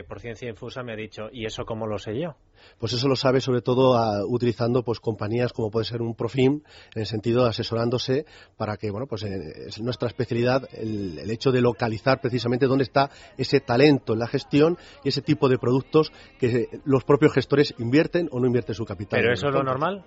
[0.00, 2.36] eh, por Ciencia Infusa, me ha dicho, ¿y eso cómo lo sé yo?
[2.78, 6.62] Pues eso lo sabe sobre todo ah, utilizando pues compañías como puede ser un Profim,
[6.94, 8.26] en el sentido de asesorándose
[8.56, 12.84] para que, bueno, pues eh, es nuestra especialidad el, el hecho de localizar precisamente dónde
[12.84, 17.74] está ese talento en la gestión y ese tipo de productos que los propios gestores
[17.78, 19.20] invierten o no invierten su capital.
[19.20, 20.04] ¿Pero eso es lo normal?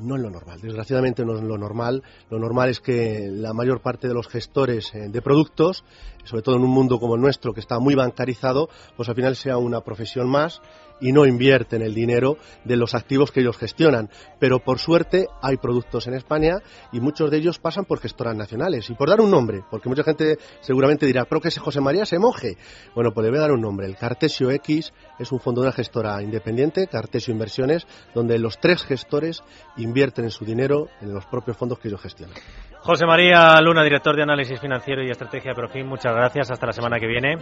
[0.00, 2.02] No es lo normal, desgraciadamente no es lo normal.
[2.30, 5.84] Lo normal es que la mayor parte de los gestores eh, de productos,
[6.24, 9.36] sobre todo en un mundo como el nuestro que está muy bancarizado, pues al final
[9.36, 10.60] sea una profesión más
[11.00, 14.10] y no invierten el dinero de los activos que ellos gestionan.
[14.38, 16.58] Pero por suerte hay productos en España
[16.92, 18.88] y muchos de ellos pasan por gestoras nacionales.
[18.90, 22.06] Y por dar un nombre, porque mucha gente seguramente dirá, pero que ese José María
[22.06, 22.56] se moje.
[22.94, 23.86] Bueno, pues le voy a dar un nombre.
[23.86, 28.84] El Cartesio X es un fondo de una gestora independiente, Cartesio Inversiones, donde los tres
[28.84, 29.42] gestores
[29.76, 32.36] invierten en su dinero en los propios fondos que ellos gestionan.
[32.80, 36.50] José María Luna, director de análisis financiero y estrategia de Profim, muchas gracias.
[36.50, 37.38] Hasta la semana que viene.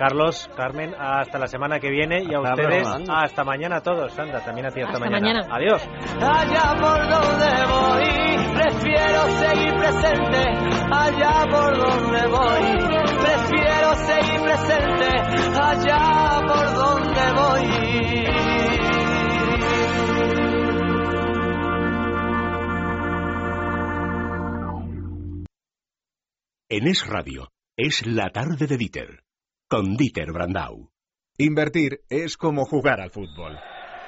[0.00, 3.20] Carlos, Carmen, hasta la semana que viene y a Hasta ustedes mañana.
[3.20, 4.18] hasta mañana a todos.
[4.18, 5.40] Anda, también a ti hasta, Hasta mañana.
[5.50, 5.86] Adiós.
[6.18, 10.42] Allá por donde voy, prefiero seguir presente.
[10.90, 12.78] Allá por donde voy,
[13.20, 15.08] prefiero seguir presente.
[15.60, 18.30] Allá por donde voy.
[26.70, 29.24] En Es Radio, es la tarde de Dieter,
[29.70, 30.90] con Dieter Brandau.
[31.38, 33.56] Invertir es como jugar al fútbol.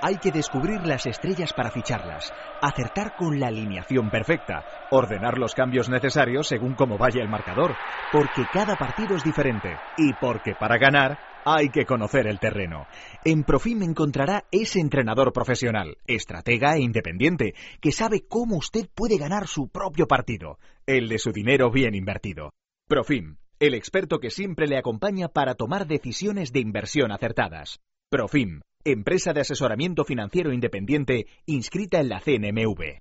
[0.00, 5.88] Hay que descubrir las estrellas para ficharlas, acertar con la alineación perfecta, Ordenar los cambios
[5.88, 7.76] necesarios según cómo vaya el marcador.
[8.10, 9.76] porque cada partido es diferente.
[9.96, 12.88] Y porque para ganar hay que conocer el terreno.
[13.24, 19.46] En Profim encontrará ese entrenador profesional, estratega e independiente, que sabe cómo usted puede ganar
[19.46, 20.58] su propio partido.
[20.86, 22.50] El de su dinero bien invertido.
[22.88, 27.78] Profim, el experto que siempre le acompaña para tomar decisiones de inversión acertadas.
[28.10, 33.00] Profim, empresa de asesoramiento financiero independiente inscrita en la CNMV.